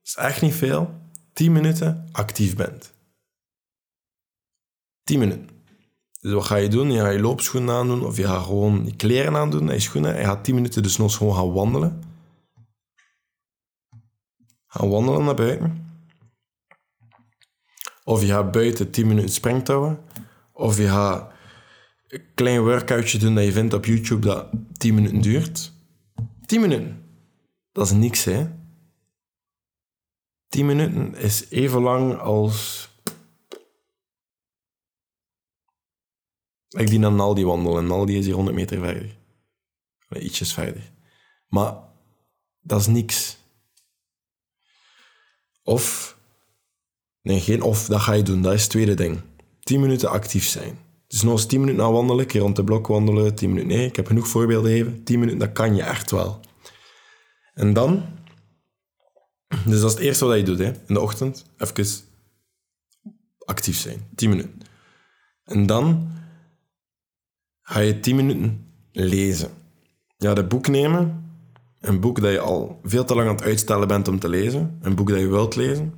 is 0.03 0.15
echt 0.15 0.41
niet 0.41 0.53
veel, 0.53 0.89
10 1.33 1.51
minuten 1.51 2.07
actief 2.11 2.55
bent. 2.55 2.93
10 5.03 5.19
minuten. 5.19 5.49
Dus 6.19 6.33
wat 6.33 6.45
ga 6.45 6.55
je 6.55 6.67
doen? 6.67 6.91
Je 6.91 6.99
gaat 6.99 7.13
je 7.13 7.19
loopschoenen 7.19 7.75
aandoen 7.75 8.05
of 8.05 8.17
je 8.17 8.23
gaat 8.23 8.43
gewoon 8.43 8.85
je 8.85 8.95
kleren 8.95 9.35
aandoen 9.35 9.67
en 9.67 9.73
je 9.73 9.79
schoenen. 9.79 10.17
Je 10.17 10.23
gaat 10.23 10.43
10 10.43 10.55
minuten 10.55 10.83
dus 10.83 10.97
nog 10.97 11.17
gewoon 11.17 11.35
gaan 11.35 11.53
wandelen. 11.53 12.03
Gaan 14.67 14.89
wandelen 14.89 15.23
naar 15.23 15.35
buiten. 15.35 15.91
Of 18.03 18.21
je 18.21 18.27
gaat 18.27 18.51
buiten 18.51 18.91
10 18.91 19.07
minuten 19.07 19.29
springtouwen. 19.29 19.99
Of 20.51 20.77
je 20.77 20.87
gaat 20.87 21.31
een 22.07 22.23
klein 22.33 22.61
workoutje 22.61 23.17
doen 23.17 23.35
dat 23.35 23.43
je 23.43 23.51
vindt 23.51 23.73
op 23.73 23.85
YouTube 23.85 24.25
dat 24.27 24.49
10 24.77 24.93
minuten 24.93 25.21
duurt. 25.21 25.73
10 26.45 26.61
minuten. 26.61 27.03
Dat 27.71 27.85
is 27.85 27.91
niks, 27.91 28.23
hè. 28.23 28.47
10 30.47 30.65
minuten 30.65 31.15
is 31.15 31.49
even 31.49 31.81
lang 31.81 32.17
als... 32.17 32.89
Ik 36.73 36.87
die 36.89 36.99
naar 36.99 37.11
Naldi 37.11 37.45
wandel 37.45 37.77
en 37.77 37.87
Naldi 37.87 38.17
is 38.17 38.25
hier 38.25 38.35
100 38.35 38.55
meter 38.55 38.79
verder. 38.79 39.17
Ietsjes 40.09 40.53
verder. 40.53 40.91
Maar 41.47 41.75
dat 42.61 42.79
is 42.79 42.87
niks. 42.87 43.37
Of 45.63 46.13
Nee, 47.23 47.39
geen 47.39 47.61
of, 47.61 47.85
dat 47.85 48.01
ga 48.01 48.13
je 48.13 48.23
doen. 48.23 48.41
Dat 48.41 48.53
is 48.53 48.61
het 48.61 48.69
tweede 48.69 48.93
ding. 48.93 49.21
10 49.59 49.79
minuten 49.79 50.09
actief 50.09 50.47
zijn. 50.47 50.77
Dus 51.07 51.21
nog 51.21 51.33
eens 51.33 51.45
10 51.45 51.59
minuten 51.59 51.81
naar 51.81 51.91
wandelen, 51.91 52.25
keer 52.25 52.41
rond 52.41 52.55
de 52.55 52.63
blok 52.63 52.87
wandelen, 52.87 53.35
10 53.35 53.49
minuten. 53.49 53.77
Nee, 53.77 53.87
ik 53.87 53.95
heb 53.95 54.07
genoeg 54.07 54.27
voorbeelden 54.27 54.71
gegeven. 54.71 55.03
10 55.03 55.19
minuten, 55.19 55.39
dat 55.39 55.51
kan 55.51 55.75
je 55.75 55.83
echt 55.83 56.11
wel. 56.11 56.39
En 57.53 57.73
dan, 57.73 58.05
dus 59.65 59.79
dat 59.79 59.89
is 59.89 59.95
het 59.95 59.99
eerste 59.99 60.25
wat 60.25 60.37
je 60.37 60.43
doet, 60.43 60.57
hè. 60.57 60.65
in 60.65 60.93
de 60.93 60.99
ochtend, 60.99 61.45
even 61.57 61.85
actief 63.45 63.77
zijn. 63.77 64.09
10 64.15 64.29
minuten. 64.29 64.59
En 65.43 65.65
dan 65.65 66.11
ga 67.63 67.79
je 67.79 67.99
10 67.99 68.15
minuten 68.15 68.65
lezen. 68.91 69.49
Ja, 70.17 70.33
de 70.33 70.43
boek 70.43 70.67
nemen, 70.67 71.31
een 71.79 71.99
boek 71.99 72.21
dat 72.21 72.31
je 72.31 72.39
al 72.39 72.79
veel 72.83 73.03
te 73.03 73.15
lang 73.15 73.27
aan 73.27 73.35
het 73.35 73.43
uitstellen 73.43 73.87
bent 73.87 74.07
om 74.07 74.19
te 74.19 74.29
lezen, 74.29 74.77
een 74.81 74.95
boek 74.95 75.09
dat 75.09 75.19
je 75.19 75.27
wilt 75.27 75.55
lezen, 75.55 75.93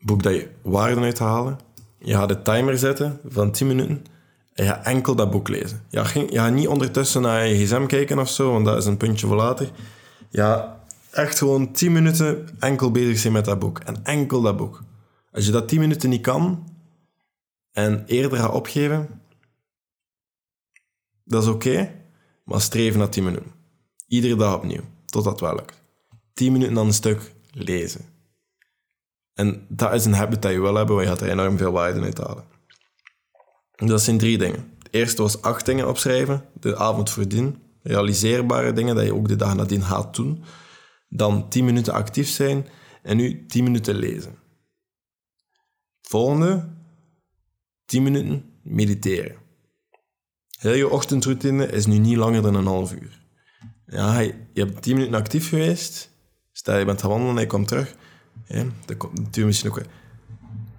boek 0.00 0.22
dat 0.22 0.34
je 0.34 0.48
waarden 0.62 1.02
uit 1.02 1.18
halen. 1.18 1.58
Je 1.98 2.14
gaat 2.14 2.28
de 2.28 2.42
timer 2.42 2.78
zetten 2.78 3.20
van 3.28 3.50
10 3.50 3.66
minuten 3.66 4.04
en 4.54 4.64
je 4.64 4.70
gaat 4.70 4.86
enkel 4.86 5.14
dat 5.14 5.30
boek 5.30 5.48
lezen. 5.48 5.82
Je 5.88 6.04
gaat, 6.04 6.30
je 6.30 6.38
gaat 6.38 6.52
niet 6.52 6.68
ondertussen 6.68 7.22
naar 7.22 7.46
je 7.46 7.64
gsm 7.64 7.86
kijken 7.86 8.18
of 8.18 8.28
zo, 8.28 8.52
want 8.52 8.64
dat 8.64 8.76
is 8.76 8.86
een 8.86 8.96
puntje 8.96 9.26
voor 9.26 9.36
later. 9.36 9.70
Ja, 10.30 10.80
echt 11.10 11.38
gewoon 11.38 11.72
10 11.72 11.92
minuten 11.92 12.48
enkel 12.58 12.90
bezig 12.90 13.18
zijn 13.18 13.32
met 13.32 13.44
dat 13.44 13.58
boek. 13.58 13.78
En 13.78 14.04
enkel 14.04 14.40
dat 14.40 14.56
boek. 14.56 14.82
Als 15.32 15.46
je 15.46 15.52
dat 15.52 15.68
10 15.68 15.80
minuten 15.80 16.10
niet 16.10 16.22
kan 16.22 16.68
en 17.72 18.04
eerder 18.06 18.38
gaat 18.38 18.52
opgeven, 18.52 19.08
dat 21.24 21.42
is 21.42 21.48
oké, 21.48 21.94
maar 22.44 22.60
streven 22.60 22.98
naar 22.98 23.10
10 23.10 23.24
minuten. 23.24 23.52
Iedere 24.06 24.36
dag 24.36 24.54
opnieuw, 24.54 24.82
totdat 25.06 25.32
het 25.32 25.40
wel 25.40 25.54
lukt. 25.54 25.80
10 26.34 26.52
minuten 26.52 26.78
aan 26.78 26.86
een 26.86 26.92
stuk 26.92 27.32
lezen. 27.50 28.04
En 29.34 29.66
dat 29.68 29.94
is 29.94 30.04
een 30.04 30.12
habit 30.12 30.42
dat 30.42 30.52
je 30.52 30.60
wil 30.60 30.74
hebben, 30.74 30.94
waar 30.94 31.04
je 31.04 31.10
gaat 31.10 31.20
er 31.20 31.30
enorm 31.30 31.56
veel 31.56 31.72
waarde 31.72 32.00
uit 32.00 32.18
halen. 32.18 32.44
Dat 33.74 34.02
zijn 34.02 34.18
drie 34.18 34.38
dingen. 34.38 34.72
Het 34.78 34.88
eerste 34.90 35.22
was 35.22 35.42
acht 35.42 35.66
dingen 35.66 35.88
opschrijven, 35.88 36.44
de 36.60 36.76
avond 36.76 37.10
voordien. 37.10 37.62
Realiseerbare 37.82 38.72
dingen 38.72 38.94
dat 38.94 39.04
je 39.04 39.14
ook 39.14 39.28
de 39.28 39.36
dag 39.36 39.54
nadien 39.54 39.82
gaat 39.82 40.16
doen. 40.16 40.44
Dan 41.08 41.48
10 41.48 41.64
minuten 41.64 41.92
actief 41.92 42.28
zijn 42.28 42.66
en 43.02 43.16
nu 43.16 43.46
10 43.46 43.64
minuten 43.64 43.94
lezen. 43.94 44.38
Volgende, 46.00 46.68
10 47.84 48.02
minuten 48.02 48.58
mediteren. 48.62 49.36
Heel 50.64 50.74
je 50.74 50.88
ochtendroutine 50.88 51.66
is 51.66 51.86
nu 51.86 51.98
niet 51.98 52.16
langer 52.16 52.42
dan 52.42 52.54
een 52.54 52.66
half 52.66 52.92
uur. 52.92 53.20
Ja, 53.86 54.20
je 54.20 54.34
hebt 54.54 54.82
10 54.82 54.94
minuten 54.94 55.14
actief 55.14 55.48
geweest. 55.48 56.10
Stel 56.52 56.78
je 56.78 56.84
bent 56.84 57.00
gaan 57.00 57.10
wandelen 57.10 57.34
en 57.34 57.40
je 57.40 57.46
komt 57.46 57.68
terug. 57.68 57.94
Ja, 58.46 58.64
dat 58.84 58.96
komt 58.96 59.36
misschien 59.36 59.70
ook... 59.70 59.82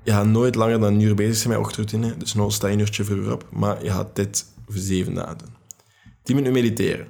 Je 0.04 0.12
gaat 0.12 0.26
nooit 0.26 0.56
langer 0.56 0.80
dan 0.80 0.93
een 0.93 1.00
uur 1.00 1.15
bezig 1.15 1.36
zijn 1.36 1.50
met 1.50 1.62
ochtendroutine. 1.62 2.17
Dus 2.17 2.34
nog 2.34 2.54
sta 2.54 2.67
je 2.67 2.74
een 2.74 2.80
uurtje 2.80 3.04
vroeger 3.04 3.34
op. 3.34 3.48
Maar 3.52 3.84
je 3.84 3.89
gaat 3.89 4.15
dit 4.15 4.45
voor 4.65 4.76
zeven 4.78 5.13
dagen 5.13 5.38
doen. 5.38 5.54
10 6.24 6.36
minuten 6.36 6.62
mediteren. 6.62 7.08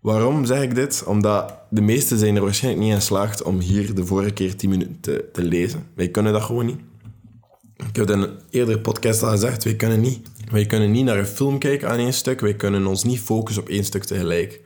Waarom 0.00 0.44
zeg 0.44 0.62
ik 0.62 0.74
dit? 0.74 1.04
Omdat 1.06 1.58
de 1.70 1.80
meesten 1.80 2.18
zijn 2.18 2.36
er 2.36 2.42
waarschijnlijk 2.42 2.84
niet 2.84 2.92
in 2.92 3.00
geslaagd 3.00 3.42
om 3.42 3.60
hier 3.60 3.94
de 3.94 4.06
vorige 4.06 4.32
keer 4.32 4.56
10 4.56 4.70
minuten 4.70 5.00
te, 5.00 5.28
te 5.32 5.42
lezen. 5.42 5.86
Wij 5.94 6.08
kunnen 6.08 6.32
dat 6.32 6.42
gewoon 6.42 6.66
niet. 6.66 6.80
Ik 7.88 7.96
heb 7.96 8.10
in 8.10 8.20
een 8.20 8.38
eerdere 8.50 8.80
podcast 8.80 9.22
al 9.22 9.30
gezegd, 9.30 9.64
wij 9.64 9.76
kunnen 9.76 10.00
niet. 10.00 10.28
Wij 10.50 10.66
kunnen 10.66 10.90
niet 10.90 11.04
naar 11.04 11.18
een 11.18 11.26
film 11.26 11.58
kijken 11.58 11.88
aan 11.88 11.98
één 11.98 12.12
stuk. 12.12 12.40
Wij 12.40 12.54
kunnen 12.54 12.86
ons 12.86 13.04
niet 13.04 13.20
focussen 13.20 13.62
op 13.62 13.68
één 13.68 13.84
stuk 13.84 14.04
tegelijk. 14.04 14.60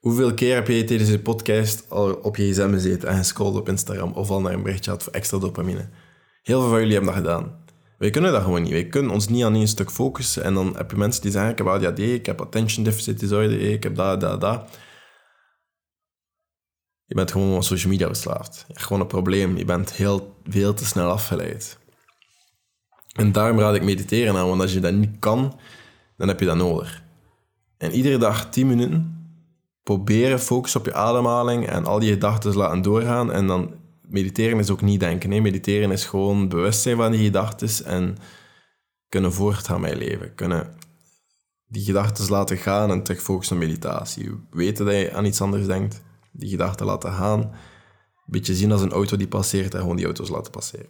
Hoeveel 0.00 0.34
keer 0.34 0.54
heb 0.54 0.68
je 0.68 0.84
tijdens 0.84 1.08
deze 1.08 1.22
podcast 1.22 1.90
al 1.90 2.14
op 2.14 2.36
je 2.36 2.52
gsm 2.52 2.70
gezeten 2.70 3.08
en 3.08 3.16
gescrollt 3.16 3.56
op 3.56 3.68
Instagram 3.68 4.12
of 4.12 4.30
al 4.30 4.40
naar 4.40 4.52
een 4.52 4.62
berichtje 4.62 4.90
had 4.90 5.02
voor 5.02 5.12
extra 5.12 5.38
dopamine? 5.38 5.88
Heel 6.42 6.60
veel 6.60 6.68
van 6.68 6.78
jullie 6.78 6.94
hebben 6.94 7.14
dat 7.14 7.22
gedaan. 7.22 7.64
Wij 7.98 8.10
kunnen 8.10 8.32
dat 8.32 8.42
gewoon 8.42 8.62
niet. 8.62 8.72
Wij 8.72 8.86
kunnen 8.86 9.10
ons 9.10 9.28
niet 9.28 9.44
aan 9.44 9.54
één 9.54 9.68
stuk 9.68 9.90
focussen. 9.90 10.44
En 10.44 10.54
dan 10.54 10.76
heb 10.76 10.90
je 10.90 10.96
mensen 10.96 11.22
die 11.22 11.30
zeggen, 11.30 11.50
ik 11.50 11.58
heb 11.58 11.66
ADHD, 11.66 11.98
ik 11.98 12.26
heb 12.26 12.40
attention 12.40 12.84
deficit 12.84 13.20
disorder, 13.20 13.60
ik 13.60 13.82
heb 13.82 13.94
dat, 13.94 14.20
dat, 14.20 14.40
dat. 14.40 14.78
Je 17.04 17.14
bent 17.14 17.32
gewoon 17.32 17.56
op 17.56 17.62
social 17.62 17.92
media 17.92 18.06
verslaafd. 18.06 18.54
Je 18.56 18.72
hebt 18.72 18.86
gewoon 18.86 19.02
een 19.02 19.08
probleem. 19.08 19.56
Je 19.56 19.64
bent 19.64 19.92
heel 19.92 20.36
veel 20.44 20.74
te 20.74 20.84
snel 20.84 21.10
afgeleid. 21.10 21.78
En 23.16 23.32
daarom 23.32 23.58
raad 23.58 23.74
ik 23.74 23.82
mediteren 23.82 24.36
aan, 24.36 24.48
want 24.48 24.60
als 24.60 24.72
je 24.72 24.80
dat 24.80 24.92
niet 24.92 25.18
kan, 25.18 25.58
dan 26.16 26.28
heb 26.28 26.40
je 26.40 26.46
dat 26.46 26.56
nodig. 26.56 27.02
En 27.78 27.92
iedere 27.92 28.18
dag 28.18 28.50
10 28.50 28.66
minuten 28.66 29.16
proberen 29.82 30.40
focus 30.40 30.76
op 30.76 30.84
je 30.84 30.94
ademhaling 30.94 31.66
en 31.66 31.84
al 31.84 31.98
die 31.98 32.12
gedachten 32.12 32.56
laten 32.56 32.82
doorgaan. 32.82 33.32
En 33.32 33.46
dan 33.46 33.74
mediteren 34.08 34.58
is 34.58 34.70
ook 34.70 34.80
niet 34.80 35.00
denken. 35.00 35.28
Nee, 35.28 35.42
mediteren 35.42 35.90
is 35.90 36.04
gewoon 36.04 36.48
bewust 36.48 36.80
zijn 36.80 36.96
van 36.96 37.10
die 37.10 37.24
gedachten 37.24 37.84
en 37.84 38.16
kunnen 39.08 39.32
voortgaan 39.32 39.80
met 39.80 39.90
je 39.90 39.96
leven. 39.96 40.34
Kunnen 40.34 40.74
die 41.66 41.84
gedachten 41.84 42.30
laten 42.30 42.56
gaan 42.56 42.90
en 42.90 43.02
terug 43.02 43.22
focussen 43.22 43.56
op 43.56 43.62
meditatie. 43.62 44.30
Weten 44.50 44.84
dat 44.84 44.94
je 44.94 45.12
aan 45.12 45.24
iets 45.24 45.40
anders 45.40 45.66
denkt, 45.66 46.02
die 46.32 46.48
gedachten 46.48 46.86
laten 46.86 47.12
gaan. 47.12 47.40
Een 47.40 47.52
beetje 48.32 48.54
zien 48.54 48.72
als 48.72 48.82
een 48.82 48.92
auto 48.92 49.16
die 49.16 49.28
passeert 49.28 49.74
en 49.74 49.80
gewoon 49.80 49.96
die 49.96 50.04
auto's 50.04 50.28
laten 50.28 50.52
passeren. 50.52 50.88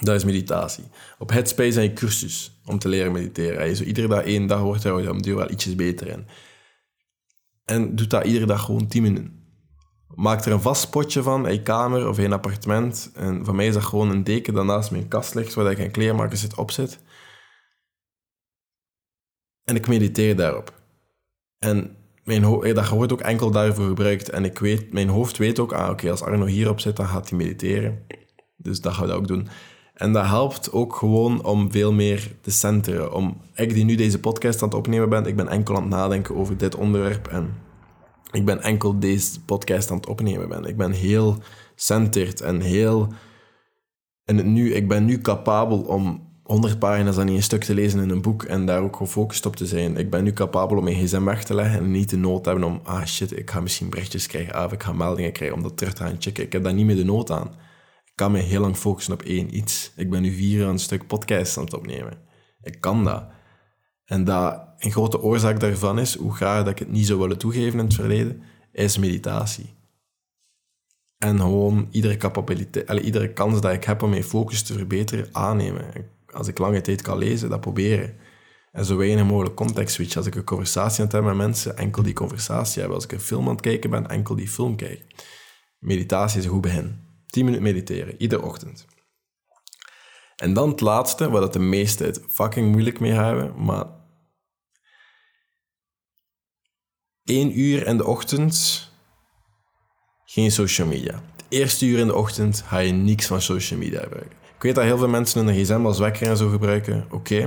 Dat 0.00 0.14
is 0.14 0.24
meditatie. 0.24 0.84
Op 1.18 1.30
Headspace 1.30 1.80
heb 1.80 1.90
je 1.90 1.94
cursus 1.94 2.60
om 2.64 2.78
te 2.78 2.88
leren 2.88 3.12
mediteren. 3.12 3.68
Je 3.68 3.74
zo 3.74 3.82
iedere 3.82 4.08
dag 4.08 4.22
één 4.22 4.46
dag 4.46 4.60
wordt 4.60 4.84
er 4.84 5.10
om 5.10 5.22
wel 5.22 5.50
ietsjes 5.50 5.74
beter 5.74 6.08
in. 6.08 6.26
En 7.64 7.96
doe 7.96 8.06
dat 8.06 8.24
iedere 8.24 8.46
dag 8.46 8.64
gewoon 8.64 8.86
10 8.86 9.02
minuten. 9.02 9.42
Maak 10.14 10.44
er 10.44 10.52
een 10.52 10.60
vast 10.60 10.90
potje 10.90 11.22
van 11.22 11.52
je 11.52 11.62
kamer 11.62 12.08
of 12.08 12.18
een 12.18 12.32
appartement. 12.32 13.10
En 13.14 13.44
voor 13.44 13.54
mij 13.54 13.66
is 13.66 13.74
dat 13.74 13.82
gewoon 13.82 14.10
een 14.10 14.24
deken 14.24 14.54
dat 14.54 14.64
naast 14.64 14.90
mijn 14.90 15.08
kast 15.08 15.34
ligt, 15.34 15.54
waar 15.54 15.70
ik 15.70 15.78
een 15.78 15.90
kleermaker 15.90 16.36
zit 16.36 16.54
opzet. 16.54 16.98
En 19.64 19.76
ik 19.76 19.88
mediteer 19.88 20.36
daarop. 20.36 20.82
En 21.58 21.96
mijn 22.24 22.42
dat 22.74 22.88
wordt 22.88 23.12
ook 23.12 23.20
enkel 23.20 23.50
daarvoor 23.50 23.86
gebruikt. 23.86 24.30
En 24.30 24.44
ik 24.44 24.58
weet, 24.58 24.92
mijn 24.92 25.08
hoofd 25.08 25.36
weet 25.36 25.58
ook, 25.58 25.72
ah, 25.72 25.90
oké, 25.90 26.10
als 26.10 26.22
Arno 26.22 26.46
hierop 26.46 26.80
zit, 26.80 26.96
dan 26.96 27.06
gaat 27.06 27.28
hij 27.28 27.38
mediteren. 27.38 28.06
Dus 28.56 28.80
dat 28.80 28.92
ga 28.92 29.04
ik 29.04 29.10
ook 29.10 29.28
doen. 29.28 29.48
En 29.94 30.12
dat 30.12 30.26
helpt 30.26 30.72
ook 30.72 30.96
gewoon 30.96 31.44
om 31.44 31.72
veel 31.72 31.92
meer 31.92 32.36
te 32.40 32.50
centeren. 32.50 33.12
Om, 33.12 33.40
ik 33.54 33.74
die 33.74 33.84
nu 33.84 33.94
deze 33.94 34.20
podcast 34.20 34.62
aan 34.62 34.68
het 34.68 34.76
opnemen 34.76 35.08
ben, 35.08 35.26
ik 35.26 35.36
ben 35.36 35.48
enkel 35.48 35.76
aan 35.76 35.82
het 35.82 35.90
nadenken 35.90 36.36
over 36.36 36.56
dit 36.56 36.74
onderwerp 36.74 37.26
en 37.26 37.54
ik 38.30 38.44
ben 38.44 38.62
enkel 38.62 38.98
deze 38.98 39.40
podcast 39.40 39.90
aan 39.90 39.96
het 39.96 40.06
opnemen 40.06 40.48
ben. 40.48 40.64
Ik 40.64 40.76
ben 40.76 40.92
heel 40.92 41.38
centered 41.74 42.40
en 42.40 42.60
heel... 42.60 43.08
En 44.24 44.52
nu, 44.52 44.74
ik 44.74 44.88
ben 44.88 45.04
nu 45.04 45.20
capabel 45.20 45.80
om 45.80 46.32
100 46.42 46.78
pagina's 46.78 47.18
aan 47.18 47.28
een 47.28 47.42
stuk 47.42 47.64
te 47.64 47.74
lezen 47.74 48.00
in 48.00 48.10
een 48.10 48.22
boek 48.22 48.42
en 48.42 48.66
daar 48.66 48.82
ook 48.82 48.96
gefocust 48.96 49.46
op 49.46 49.56
te 49.56 49.66
zijn. 49.66 49.96
Ik 49.96 50.10
ben 50.10 50.24
nu 50.24 50.32
capabel 50.32 50.76
om 50.76 50.84
mijn 50.84 50.96
gsm 50.96 51.24
weg 51.24 51.44
te 51.44 51.54
leggen 51.54 51.78
en 51.78 51.90
niet 51.90 52.10
de 52.10 52.16
nood 52.16 52.44
hebben 52.44 52.64
om, 52.64 52.80
ah 52.82 53.04
shit, 53.04 53.38
ik 53.38 53.50
ga 53.50 53.60
misschien 53.60 53.90
berichtjes 53.90 54.26
krijgen, 54.26 54.54
ah, 54.54 54.72
ik 54.72 54.82
ga 54.82 54.92
meldingen 54.92 55.32
krijgen 55.32 55.56
om 55.56 55.62
dat 55.62 55.76
terug 55.76 55.92
te 55.92 56.02
gaan 56.02 56.16
checken. 56.18 56.44
Ik 56.44 56.52
heb 56.52 56.62
daar 56.62 56.74
niet 56.74 56.86
meer 56.86 56.96
de 56.96 57.04
nood 57.04 57.30
aan 57.30 57.50
kan 58.14 58.32
me 58.32 58.38
heel 58.38 58.60
lang 58.60 58.76
focussen 58.76 59.12
op 59.12 59.22
één 59.22 59.56
iets. 59.56 59.92
Ik 59.96 60.10
ben 60.10 60.22
nu 60.22 60.34
vier 60.34 60.60
uur 60.60 60.66
een 60.66 60.78
stuk 60.78 61.06
podcast 61.06 61.56
aan 61.56 61.64
het 61.64 61.74
opnemen. 61.74 62.18
Ik 62.62 62.80
kan 62.80 63.04
dat. 63.04 63.24
En 64.04 64.24
dat 64.24 64.68
een 64.78 64.92
grote 64.92 65.20
oorzaak 65.20 65.60
daarvan 65.60 65.98
is, 65.98 66.16
hoe 66.16 66.34
graag 66.34 66.58
dat 66.58 66.72
ik 66.72 66.78
het 66.78 66.90
niet 66.90 67.06
zou 67.06 67.18
willen 67.18 67.38
toegeven 67.38 67.78
in 67.78 67.84
het 67.84 67.94
verleden, 67.94 68.42
is 68.72 68.98
meditatie. 68.98 69.74
En 71.18 71.40
gewoon 71.40 71.88
iedere 71.90 72.16
capabiliteit, 72.16 72.90
iedere 72.90 73.32
kans 73.32 73.60
dat 73.60 73.72
ik 73.72 73.84
heb 73.84 74.02
om 74.02 74.10
mijn 74.10 74.24
focus 74.24 74.62
te 74.62 74.72
verbeteren, 74.72 75.28
aannemen. 75.32 75.84
Als 76.26 76.48
ik 76.48 76.58
lange 76.58 76.80
tijd 76.80 77.02
kan 77.02 77.18
lezen, 77.18 77.48
dat 77.48 77.60
proberen. 77.60 78.16
En 78.72 78.84
zo 78.84 78.96
weinig 78.96 79.24
mogelijk 79.24 79.54
context 79.54 79.94
switch. 79.94 80.16
Als 80.16 80.26
ik 80.26 80.34
een 80.34 80.44
conversatie 80.44 80.98
aan 80.98 81.04
het 81.04 81.12
hebben 81.12 81.36
met 81.36 81.46
mensen, 81.46 81.76
enkel 81.76 82.02
die 82.02 82.12
conversatie 82.12 82.78
hebben. 82.78 82.96
Als 82.96 83.04
ik 83.04 83.12
een 83.12 83.20
film 83.20 83.44
aan 83.44 83.52
het 83.52 83.60
kijken 83.60 83.90
ben, 83.90 84.06
enkel 84.06 84.34
die 84.34 84.48
film 84.48 84.76
kijken. 84.76 85.06
Meditatie 85.78 86.38
is 86.38 86.44
een 86.44 86.50
goed 86.50 86.60
begin. 86.60 87.03
10 87.34 87.44
minuten 87.44 87.64
mediteren, 87.64 88.20
iedere 88.20 88.42
ochtend. 88.42 88.86
En 90.36 90.52
dan 90.52 90.68
het 90.70 90.80
laatste, 90.80 91.30
waar 91.30 91.40
dat 91.40 91.52
de 91.52 91.58
meeste 91.58 92.04
het 92.04 92.20
fucking 92.28 92.70
moeilijk 92.70 93.00
mee 93.00 93.12
hebben, 93.12 93.64
maar... 93.64 93.86
1 97.24 97.58
uur 97.58 97.86
in 97.86 97.96
de 97.96 98.06
ochtend, 98.06 98.90
geen 100.24 100.50
social 100.50 100.86
media. 100.86 101.14
Het 101.14 101.44
eerste 101.48 101.86
uur 101.86 101.98
in 101.98 102.06
de 102.06 102.14
ochtend 102.14 102.60
ga 102.60 102.78
je 102.78 102.92
niks 102.92 103.26
van 103.26 103.40
social 103.40 103.78
media 103.78 104.00
gebruiken. 104.00 104.36
Ik 104.56 104.62
weet 104.62 104.74
dat 104.74 104.84
heel 104.84 104.98
veel 104.98 105.08
mensen 105.08 105.46
een 105.46 105.54
gsm 105.54 105.86
als 105.86 105.98
wekker 105.98 106.28
en 106.28 106.36
zo 106.36 106.48
gebruiken. 106.48 107.06
Oké, 107.10 107.44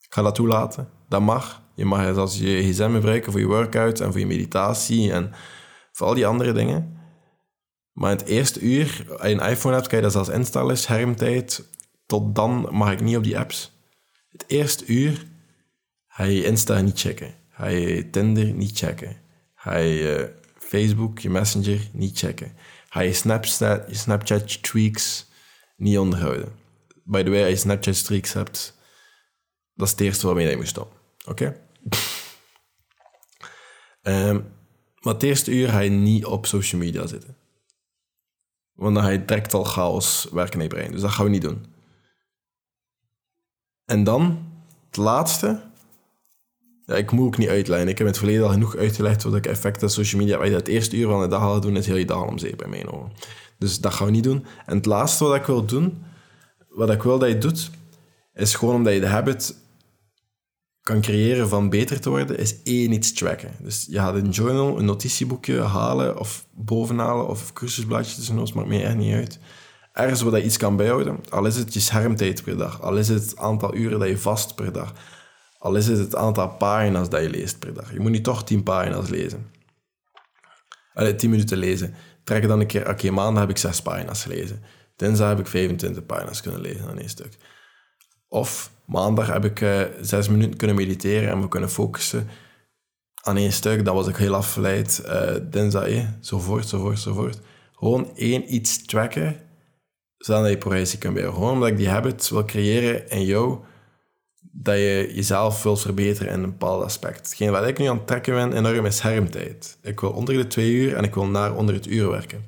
ik 0.00 0.12
ga 0.12 0.22
dat 0.22 0.34
toelaten. 0.34 0.88
Dat 1.08 1.20
mag. 1.20 1.62
Je 1.74 1.84
mag 1.84 2.00
het 2.00 2.16
als 2.16 2.38
je 2.38 2.62
gsm 2.62 2.92
gebruiken 2.92 3.32
voor 3.32 3.40
je 3.40 3.46
workout 3.46 4.00
en 4.00 4.10
voor 4.10 4.20
je 4.20 4.26
meditatie 4.26 5.12
en 5.12 5.32
voor 5.92 6.06
al 6.06 6.14
die 6.14 6.26
andere 6.26 6.52
dingen. 6.52 7.03
Maar 7.94 8.10
in 8.10 8.16
het 8.16 8.26
eerste 8.26 8.60
uur, 8.60 9.04
als 9.08 9.28
je 9.28 9.34
een 9.34 9.50
iPhone 9.50 9.74
hebt, 9.74 9.86
kan 9.86 9.98
je 9.98 10.04
dat 10.04 10.12
zelfs 10.12 10.28
instellen, 10.28 10.78
schermtijd. 10.78 11.68
Tot 12.06 12.34
dan 12.34 12.68
mag 12.70 12.92
ik 12.92 13.00
niet 13.00 13.16
op 13.16 13.24
die 13.24 13.38
apps. 13.38 13.72
Het 14.28 14.44
eerste 14.46 14.86
uur 14.86 15.26
ga 16.08 16.24
je 16.24 16.44
Insta 16.44 16.80
niet 16.80 17.00
checken. 17.00 17.34
Ga 17.50 17.66
je 17.66 18.10
Tinder 18.10 18.52
niet 18.52 18.78
checken. 18.78 19.16
Ga 19.54 19.76
je 19.76 20.34
Facebook, 20.58 21.18
je 21.18 21.30
Messenger 21.30 21.88
niet 21.92 22.18
checken. 22.18 22.52
Ga 22.88 23.00
je 23.00 23.12
Snapchat, 23.12 23.84
je 23.88 23.94
Snapchat 23.94 24.62
tweaks 24.62 25.26
niet 25.76 25.98
onderhouden. 25.98 26.52
By 27.04 27.22
the 27.22 27.30
way, 27.30 27.40
als 27.40 27.50
je 27.50 27.56
Snapchat 27.56 27.94
streaks 27.94 28.32
hebt, 28.32 28.78
dat 29.74 29.86
is 29.86 29.92
het 29.92 30.00
eerste 30.00 30.26
waarmee 30.26 30.48
je 30.48 30.56
moet 30.56 30.68
stoppen. 30.68 30.98
Oké? 31.24 31.60
Ehm, 34.02 34.40
maar 35.00 35.14
het 35.14 35.22
eerste 35.22 35.50
uur 35.50 35.68
ga 35.68 35.78
je 35.78 35.90
niet 35.90 36.24
op 36.24 36.46
social 36.46 36.80
media 36.80 37.06
zitten. 37.06 37.36
Want 38.74 38.94
dan 38.94 39.04
ga 39.04 39.10
je 39.10 39.24
direct 39.24 39.54
al 39.54 39.64
chaos 39.64 40.28
werken 40.32 40.56
in 40.58 40.62
je 40.62 40.68
brein. 40.68 40.90
Dus 40.90 41.00
dat 41.00 41.10
gaan 41.10 41.24
we 41.24 41.30
niet 41.30 41.42
doen. 41.42 41.64
En 43.84 44.04
dan, 44.04 44.52
het 44.86 44.96
laatste. 44.96 45.62
Ja, 46.86 46.94
ik 46.94 47.10
moet 47.10 47.26
ook 47.26 47.38
niet 47.38 47.48
uitleggen. 47.48 47.88
Ik 47.88 47.98
heb 47.98 48.06
in 48.06 48.12
het 48.12 48.18
verleden 48.18 48.44
al 48.44 48.52
genoeg 48.52 48.76
uitgelegd 48.76 49.22
wat 49.22 49.34
ik 49.34 49.46
effecten 49.46 49.90
social 49.90 50.20
media... 50.20 50.38
Wat 50.38 50.46
je 50.46 50.54
het 50.54 50.68
eerste 50.68 50.96
uur 50.96 51.08
van 51.08 51.20
de 51.20 51.28
dag 51.28 51.42
al 51.42 51.60
doen, 51.60 51.76
is 51.76 51.86
heel 51.86 51.96
je 51.96 52.06
dag 52.06 52.26
om 52.26 52.38
zeep 52.38 52.56
bij 52.56 52.68
mijn 52.68 52.90
ogen. 52.90 53.12
Dus 53.58 53.80
dat 53.80 53.94
gaan 53.94 54.06
we 54.06 54.12
niet 54.12 54.24
doen. 54.24 54.46
En 54.66 54.76
het 54.76 54.86
laatste 54.86 55.24
wat 55.24 55.34
ik 55.34 55.44
wil 55.44 55.64
doen, 55.64 56.04
wat 56.68 56.90
ik 56.90 57.02
wil 57.02 57.18
dat 57.18 57.28
je 57.28 57.38
doet, 57.38 57.70
is 58.34 58.54
gewoon 58.54 58.74
omdat 58.74 58.92
je 58.92 59.00
de 59.00 59.06
habit 59.06 59.56
kan 60.84 61.00
creëren 61.00 61.48
van 61.48 61.68
beter 61.68 62.00
te 62.00 62.08
worden, 62.08 62.38
is 62.38 62.62
één 62.62 62.92
iets 62.92 63.12
tracken. 63.12 63.50
Dus 63.60 63.86
je 63.90 63.98
gaat 63.98 64.14
een 64.14 64.30
journal, 64.30 64.78
een 64.78 64.84
notitieboekje 64.84 65.60
halen 65.60 66.18
of 66.18 66.46
bovenhalen 66.50 67.28
of 67.28 67.52
cursusbladjes 67.52 68.14
tussendoor, 68.14 68.50
maakt 68.54 68.68
mij 68.68 68.84
echt 68.84 68.96
niet 68.96 69.14
uit. 69.14 69.38
Ergens 69.92 70.22
waar 70.22 70.38
je 70.38 70.44
iets 70.44 70.56
kan 70.56 70.76
bijhouden, 70.76 71.20
al 71.28 71.46
is 71.46 71.56
het 71.56 71.74
je 71.74 71.80
schermtijd 71.80 72.42
per 72.42 72.56
dag, 72.56 72.82
al 72.82 72.96
is 72.96 73.08
het 73.08 73.22
het 73.22 73.36
aantal 73.36 73.74
uren 73.74 73.98
dat 73.98 74.08
je 74.08 74.18
vast 74.18 74.54
per 74.54 74.72
dag, 74.72 74.92
al 75.58 75.74
is 75.74 75.86
het 75.86 75.98
het 75.98 76.16
aantal 76.16 76.48
pagina's 76.48 77.08
dat 77.08 77.22
je 77.22 77.30
leest 77.30 77.58
per 77.58 77.74
dag. 77.74 77.92
Je 77.92 78.00
moet 78.00 78.10
niet 78.10 78.24
toch 78.24 78.44
tien 78.44 78.62
pagina's 78.62 79.08
lezen. 79.08 79.50
Allee, 80.94 81.14
tien 81.14 81.30
minuten 81.30 81.58
lezen. 81.58 81.94
Trek 82.24 82.48
dan 82.48 82.60
een 82.60 82.66
keer, 82.66 82.88
oké, 82.88 83.10
maandag 83.10 83.40
heb 83.40 83.50
ik 83.50 83.58
zes 83.58 83.82
pagina's 83.82 84.22
gelezen. 84.22 84.62
Dinsdag 84.96 85.28
heb 85.28 85.38
ik 85.38 85.46
25 85.46 86.06
pagina's 86.06 86.40
kunnen 86.40 86.60
lezen 86.60 86.88
aan 86.88 86.98
één 86.98 87.08
stuk. 87.08 87.36
Of 88.28 88.73
maandag 88.86 89.26
heb 89.32 89.44
ik 89.44 89.60
uh, 89.60 89.80
zes 90.00 90.28
minuten 90.28 90.56
kunnen 90.56 90.76
mediteren 90.76 91.28
en 91.28 91.40
we 91.40 91.48
kunnen 91.48 91.70
focussen 91.70 92.28
aan 93.24 93.36
één 93.36 93.52
stuk. 93.52 93.84
Dat 93.84 93.94
was 93.94 94.06
ik 94.06 94.16
heel 94.16 94.34
afgeleid. 94.34 94.98
Eh, 94.98 96.06
zo 96.20 96.38
voort, 96.38 96.68
zo 96.68 96.78
voort, 96.78 96.98
zo 96.98 97.14
voort. 97.14 97.40
Gewoon 97.72 98.16
één 98.16 98.54
iets 98.54 98.86
tracken, 98.86 99.40
zodat 100.18 100.50
je 100.50 100.58
progressie 100.58 100.98
kan 100.98 101.12
bijhouden. 101.12 101.40
Gewoon 101.42 101.54
omdat 101.56 101.68
ik 101.68 101.76
die 101.76 101.88
habit 101.88 102.28
wil 102.28 102.44
creëren 102.44 103.08
in 103.08 103.24
jou, 103.24 103.58
dat 104.40 104.76
je 104.76 105.10
jezelf 105.14 105.62
wilt 105.62 105.80
verbeteren 105.80 106.32
in 106.32 106.42
een 106.42 106.50
bepaald 106.50 106.84
aspect. 106.84 107.18
Hetgeen 107.18 107.50
wat 107.50 107.66
ik 107.66 107.78
nu 107.78 107.86
aan 107.86 107.96
het 107.96 108.06
trekken 108.06 108.34
ben, 108.34 108.52
enorm 108.52 108.86
is 108.86 108.96
schermtijd. 108.96 109.78
Ik 109.82 110.00
wil 110.00 110.10
onder 110.10 110.34
de 110.34 110.46
twee 110.46 110.72
uur 110.72 110.96
en 110.96 111.04
ik 111.04 111.14
wil 111.14 111.26
naar 111.26 111.56
onder 111.56 111.74
het 111.74 111.86
uur 111.86 112.10
werken. 112.10 112.44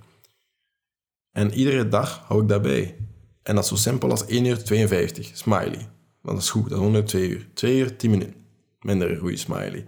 En 1.32 1.52
iedere 1.52 1.88
dag 1.88 2.24
hou 2.26 2.42
ik 2.42 2.48
dat 2.48 2.62
bij. 2.62 2.96
En 3.42 3.54
dat 3.54 3.64
is 3.64 3.70
zo 3.70 3.76
simpel 3.76 4.10
als 4.10 4.26
1 4.26 4.44
uur 4.44 4.64
52. 4.64 5.30
Smiley. 5.34 5.88
Want 6.26 6.38
dat 6.38 6.46
is 6.46 6.52
goed, 6.52 6.68
dat 6.68 6.78
is 6.78 6.84
onder 6.84 7.04
2 7.04 7.28
uur. 7.28 7.48
2 7.54 7.78
uur 7.78 7.96
10 7.96 8.10
minuten. 8.10 8.34
Minder 8.80 9.10
een 9.10 9.18
goede 9.18 9.36
smiley. 9.36 9.86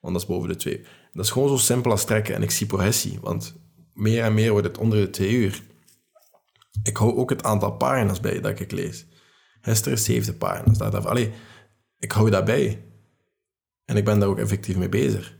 Want 0.00 0.12
dat 0.14 0.22
is 0.22 0.28
boven 0.28 0.48
de 0.48 0.56
2 0.56 0.84
Dat 1.12 1.24
is 1.24 1.30
gewoon 1.30 1.48
zo 1.48 1.56
simpel 1.56 1.90
als 1.90 2.04
trekken. 2.04 2.34
En 2.34 2.42
ik 2.42 2.50
zie 2.50 2.66
progressie. 2.66 3.18
Want 3.20 3.54
meer 3.92 4.22
en 4.22 4.34
meer 4.34 4.50
wordt 4.50 4.66
het 4.66 4.78
onder 4.78 4.98
de 4.98 5.10
2 5.10 5.30
uur. 5.30 5.62
Ik 6.82 6.96
hou 6.96 7.16
ook 7.16 7.30
het 7.30 7.42
aantal 7.42 7.70
pagina's 7.70 8.20
bij 8.20 8.40
dat 8.40 8.60
ik 8.60 8.70
lees. 8.70 9.06
Gisteren 9.60 9.98
70 9.98 10.38
pagina's. 10.38 10.78
Dat, 10.78 11.06
allee, 11.06 11.32
ik 11.98 12.12
hou 12.12 12.30
dat 12.30 12.44
bij. 12.44 12.84
En 13.84 13.96
ik 13.96 14.04
ben 14.04 14.18
daar 14.18 14.28
ook 14.28 14.38
effectief 14.38 14.76
mee 14.76 14.88
bezig. 14.88 15.36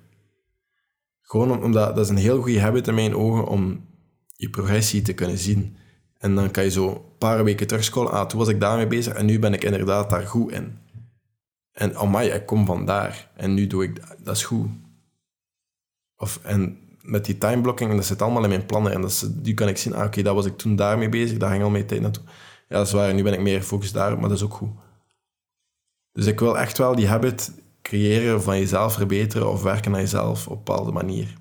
Gewoon 1.20 1.64
omdat 1.64 1.96
dat 1.96 2.04
is 2.04 2.10
een 2.10 2.16
heel 2.16 2.42
goede 2.42 2.60
habit 2.60 2.88
in 2.88 2.94
mijn 2.94 3.16
ogen 3.16 3.46
om 3.46 3.88
je 4.36 4.50
progressie 4.50 5.02
te 5.02 5.12
kunnen 5.12 5.38
zien. 5.38 5.76
En 6.18 6.34
dan 6.34 6.50
kan 6.50 6.64
je 6.64 6.70
zo 6.70 6.88
een 6.88 7.00
paar 7.18 7.44
weken 7.44 7.66
terugscrollen. 7.66 8.12
Ah, 8.12 8.26
toen 8.26 8.38
was 8.38 8.48
ik 8.48 8.60
daarmee 8.60 8.86
bezig 8.86 9.12
en 9.12 9.26
nu 9.26 9.38
ben 9.38 9.54
ik 9.54 9.64
inderdaad 9.64 10.10
daar 10.10 10.26
goed 10.26 10.52
in. 10.52 10.78
En 11.72 12.10
my, 12.10 12.24
ik 12.24 12.46
kom 12.46 12.66
van 12.66 12.84
daar. 12.84 13.30
En 13.34 13.54
nu 13.54 13.66
doe 13.66 13.84
ik 13.84 14.00
dat. 14.00 14.16
Dat 14.18 14.36
is 14.36 14.44
goed. 14.44 14.68
Of, 16.16 16.40
en 16.42 16.78
met 17.02 17.24
die 17.24 17.38
timeblocking, 17.38 17.94
dat 17.94 18.04
zit 18.04 18.22
allemaal 18.22 18.42
in 18.42 18.48
mijn 18.48 18.66
plannen. 18.66 18.92
En 18.92 19.00
dat 19.00 19.10
is, 19.10 19.26
nu 19.42 19.54
kan 19.54 19.68
ik 19.68 19.76
zien, 19.76 19.94
ah, 19.94 20.04
oké, 20.04 20.22
dat 20.22 20.34
was 20.34 20.46
ik 20.46 20.56
toen 20.56 20.76
daarmee 20.76 21.08
bezig. 21.08 21.38
Daar 21.38 21.50
ging 21.50 21.62
al 21.62 21.70
mijn 21.70 21.86
tijd 21.86 22.00
naartoe. 22.00 22.24
Ja, 22.68 22.76
dat 22.76 22.86
is 22.86 22.92
waar. 22.92 23.14
Nu 23.14 23.22
ben 23.22 23.32
ik 23.32 23.40
meer 23.40 23.58
gefocust 23.58 23.94
daar, 23.94 24.18
maar 24.18 24.28
dat 24.28 24.38
is 24.38 24.44
ook 24.44 24.54
goed. 24.54 24.70
Dus 26.12 26.26
ik 26.26 26.40
wil 26.40 26.58
echt 26.58 26.78
wel 26.78 26.94
die 26.94 27.08
habit 27.08 27.52
creëren 27.82 28.42
van 28.42 28.58
jezelf 28.58 28.94
verbeteren 28.94 29.50
of 29.50 29.62
werken 29.62 29.94
aan 29.94 30.00
jezelf 30.00 30.46
op 30.46 30.58
een 30.58 30.64
bepaalde 30.64 30.92
manier. 30.92 31.34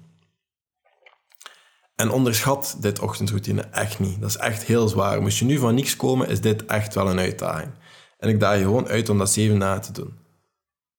En 1.95 2.11
onderschat 2.11 2.77
dit 2.79 2.99
ochtendroutine 2.99 3.61
echt 3.61 3.99
niet. 3.99 4.21
Dat 4.21 4.29
is 4.29 4.37
echt 4.37 4.63
heel 4.63 4.87
zwaar. 4.87 5.21
Moest 5.21 5.37
je 5.37 5.45
nu 5.45 5.57
van 5.57 5.75
niks 5.75 5.95
komen, 5.95 6.27
is 6.27 6.41
dit 6.41 6.65
echt 6.65 6.95
wel 6.95 7.09
een 7.09 7.19
uitdaging. 7.19 7.71
En 8.17 8.29
ik 8.29 8.39
daag 8.39 8.57
je 8.57 8.63
gewoon 8.63 8.87
uit 8.87 9.09
om 9.09 9.17
dat 9.17 9.31
zeven 9.31 9.57
na 9.57 9.79
te 9.79 9.91
doen. 9.91 10.13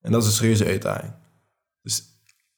En 0.00 0.12
dat 0.12 0.22
is 0.22 0.28
een 0.28 0.34
serieuze 0.34 0.66
uitdaging. 0.66 1.12
Dus 1.82 1.98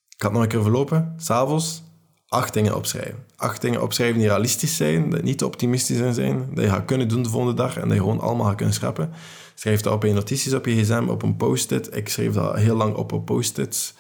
ik 0.09 0.23
had 0.23 0.33
nog 0.33 0.43
een 0.43 0.49
keer 0.49 0.63
verlopen. 0.63 1.15
S'avonds 1.17 1.83
acht 2.29 2.55
dingen 2.55 2.77
opschrijven. 2.77 3.25
Acht 3.37 3.61
dingen 3.61 3.83
opschrijven 3.83 4.19
die 4.19 4.29
realistisch 4.29 4.77
zijn, 4.77 5.11
die 5.11 5.23
niet 5.23 5.43
optimistisch 5.43 6.15
zijn, 6.15 6.55
dat 6.55 6.65
je 6.65 6.71
gaat 6.71 6.85
kunnen 6.85 7.09
doen 7.09 7.23
de 7.23 7.29
volgende 7.29 7.55
dag 7.55 7.77
en 7.77 7.83
dat 7.83 7.93
je 7.93 7.99
gewoon 7.99 8.21
allemaal 8.21 8.47
gaat 8.47 8.57
kunnen 8.57 8.75
schrappen. 8.75 9.11
Schrijf 9.55 9.81
dat 9.81 9.93
op 9.93 10.05
in 10.05 10.15
notities 10.15 10.55
op 10.55 10.67
je 10.67 10.83
gsm, 10.83 11.07
op 11.09 11.23
een 11.23 11.37
post-it. 11.37 11.97
Ik 11.97 12.09
schreef 12.09 12.33
dat 12.33 12.57
heel 12.57 12.77
lang 12.77 12.95
op 12.95 13.13
op 13.13 13.25
post-its. 13.25 13.95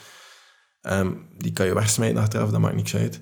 Ehm, 0.80 1.12
die 1.36 1.52
kan 1.52 1.66
je 1.66 1.74
wegsmijten 1.74 2.20
achteraf, 2.20 2.50
dat 2.50 2.60
maakt 2.60 2.76
niks 2.76 2.96
uit. 2.96 3.20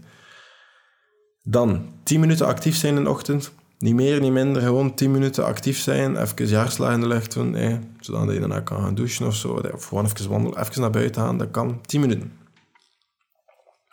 Dan 1.49 1.93
10 2.03 2.21
minuten 2.21 2.47
actief 2.47 2.77
zijn 2.77 2.97
in 2.97 3.05
de 3.05 3.11
ochtend. 3.11 3.53
Niet 3.79 3.95
meer, 3.95 4.21
niet 4.21 4.33
minder. 4.33 4.63
Gewoon 4.63 4.95
10 4.95 5.11
minuten 5.11 5.45
actief 5.45 5.79
zijn. 5.79 6.17
Even 6.17 6.49
je 6.49 6.93
in 6.93 7.01
de 7.01 7.07
lucht 7.07 7.33
doen. 7.33 7.55
Eh, 7.55 7.77
zodat 8.01 8.33
je 8.33 8.39
daarna 8.39 8.61
kan 8.61 8.83
gaan 8.83 8.95
douchen 8.95 9.27
of 9.27 9.37
zo. 9.37 9.53
Of 9.73 9.85
gewoon 9.85 10.05
even 10.05 10.29
wandelen. 10.29 10.61
Even 10.61 10.81
naar 10.81 10.91
buiten 10.91 11.23
gaan. 11.23 11.39
Dat 11.39 11.51
kan. 11.51 11.81
10 11.81 12.01
minuten. 12.01 12.33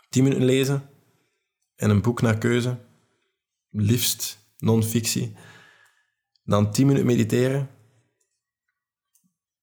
10 0.09 0.23
minuten 0.23 0.45
lezen. 0.45 0.89
En 1.75 1.89
een 1.89 2.01
boek 2.01 2.21
naar 2.21 2.37
keuze. 2.37 2.77
Liefst 3.69 4.37
non-fictie. 4.57 5.35
Dan 6.43 6.71
10 6.71 6.85
minuten 6.85 7.07
mediteren. 7.07 7.69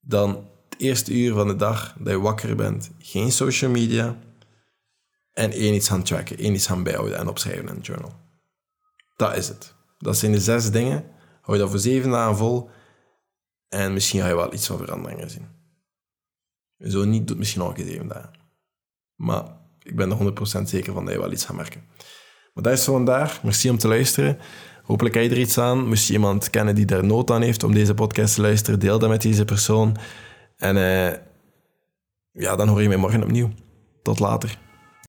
Dan 0.00 0.48
het 0.68 0.80
eerste 0.80 1.14
uur 1.14 1.34
van 1.34 1.46
de 1.46 1.56
dag 1.56 1.94
dat 1.98 2.12
je 2.12 2.20
wakker 2.20 2.56
bent. 2.56 2.90
Geen 2.98 3.32
social 3.32 3.70
media 3.70 4.18
en 5.32 5.50
één 5.50 5.74
iets 5.74 5.88
gaan 5.88 6.02
tracken, 6.02 6.38
één 6.38 6.54
iets 6.54 6.66
gaan 6.66 6.82
bijhouden 6.82 7.18
en 7.18 7.28
opschrijven 7.28 7.68
in 7.68 7.74
een 7.74 7.80
journal. 7.80 8.12
Dat 9.16 9.36
is 9.36 9.48
het. 9.48 9.74
Dat 9.98 10.16
zijn 10.16 10.32
de 10.32 10.40
zes 10.40 10.70
dingen. 10.70 11.04
Hou 11.40 11.56
je 11.56 11.62
dat 11.62 11.70
voor 11.70 11.80
zeven 11.80 12.10
dagen 12.10 12.36
vol 12.36 12.70
en 13.68 13.92
misschien 13.92 14.20
ga 14.20 14.28
je 14.28 14.34
wel 14.34 14.52
iets 14.52 14.66
van 14.66 14.78
veranderingen 14.78 15.30
zien. 15.30 15.48
Zo 16.78 17.04
niet, 17.04 17.28
doet 17.28 17.38
misschien 17.38 17.62
eens 17.62 17.86
zeven 17.86 18.08
dagen. 18.08 18.30
Maar 19.14 19.44
ik 19.82 19.96
ben 19.96 20.10
er 20.10 20.32
100% 20.60 20.62
zeker 20.62 20.92
van 20.92 21.04
dat 21.04 21.14
je 21.14 21.20
wel 21.20 21.32
iets 21.32 21.44
gaat 21.44 21.56
merken. 21.56 21.84
Maar 22.54 22.62
dat 22.62 22.72
is 22.72 22.84
zo 22.84 22.92
vandaag. 22.92 23.42
Merci 23.42 23.70
om 23.70 23.78
te 23.78 23.88
luisteren. 23.88 24.38
Hopelijk 24.82 25.14
heb 25.14 25.24
je 25.24 25.30
er 25.30 25.38
iets 25.38 25.58
aan. 25.58 25.88
Moest 25.88 26.06
je 26.06 26.12
iemand 26.12 26.50
kennen 26.50 26.74
die 26.74 26.86
er 26.86 27.04
nood 27.04 27.30
aan 27.30 27.42
heeft 27.42 27.62
om 27.62 27.74
deze 27.74 27.94
podcast 27.94 28.34
te 28.34 28.40
luisteren, 28.40 28.80
deel 28.80 28.98
dat 28.98 29.08
met 29.08 29.22
deze 29.22 29.44
persoon. 29.44 29.96
En 30.56 30.76
uh, 30.76 31.12
ja, 32.32 32.56
dan 32.56 32.68
hoor 32.68 32.82
je 32.82 32.88
mij 32.88 32.96
morgen 32.96 33.22
opnieuw. 33.22 33.50
Tot 34.02 34.18
later. 34.18 34.58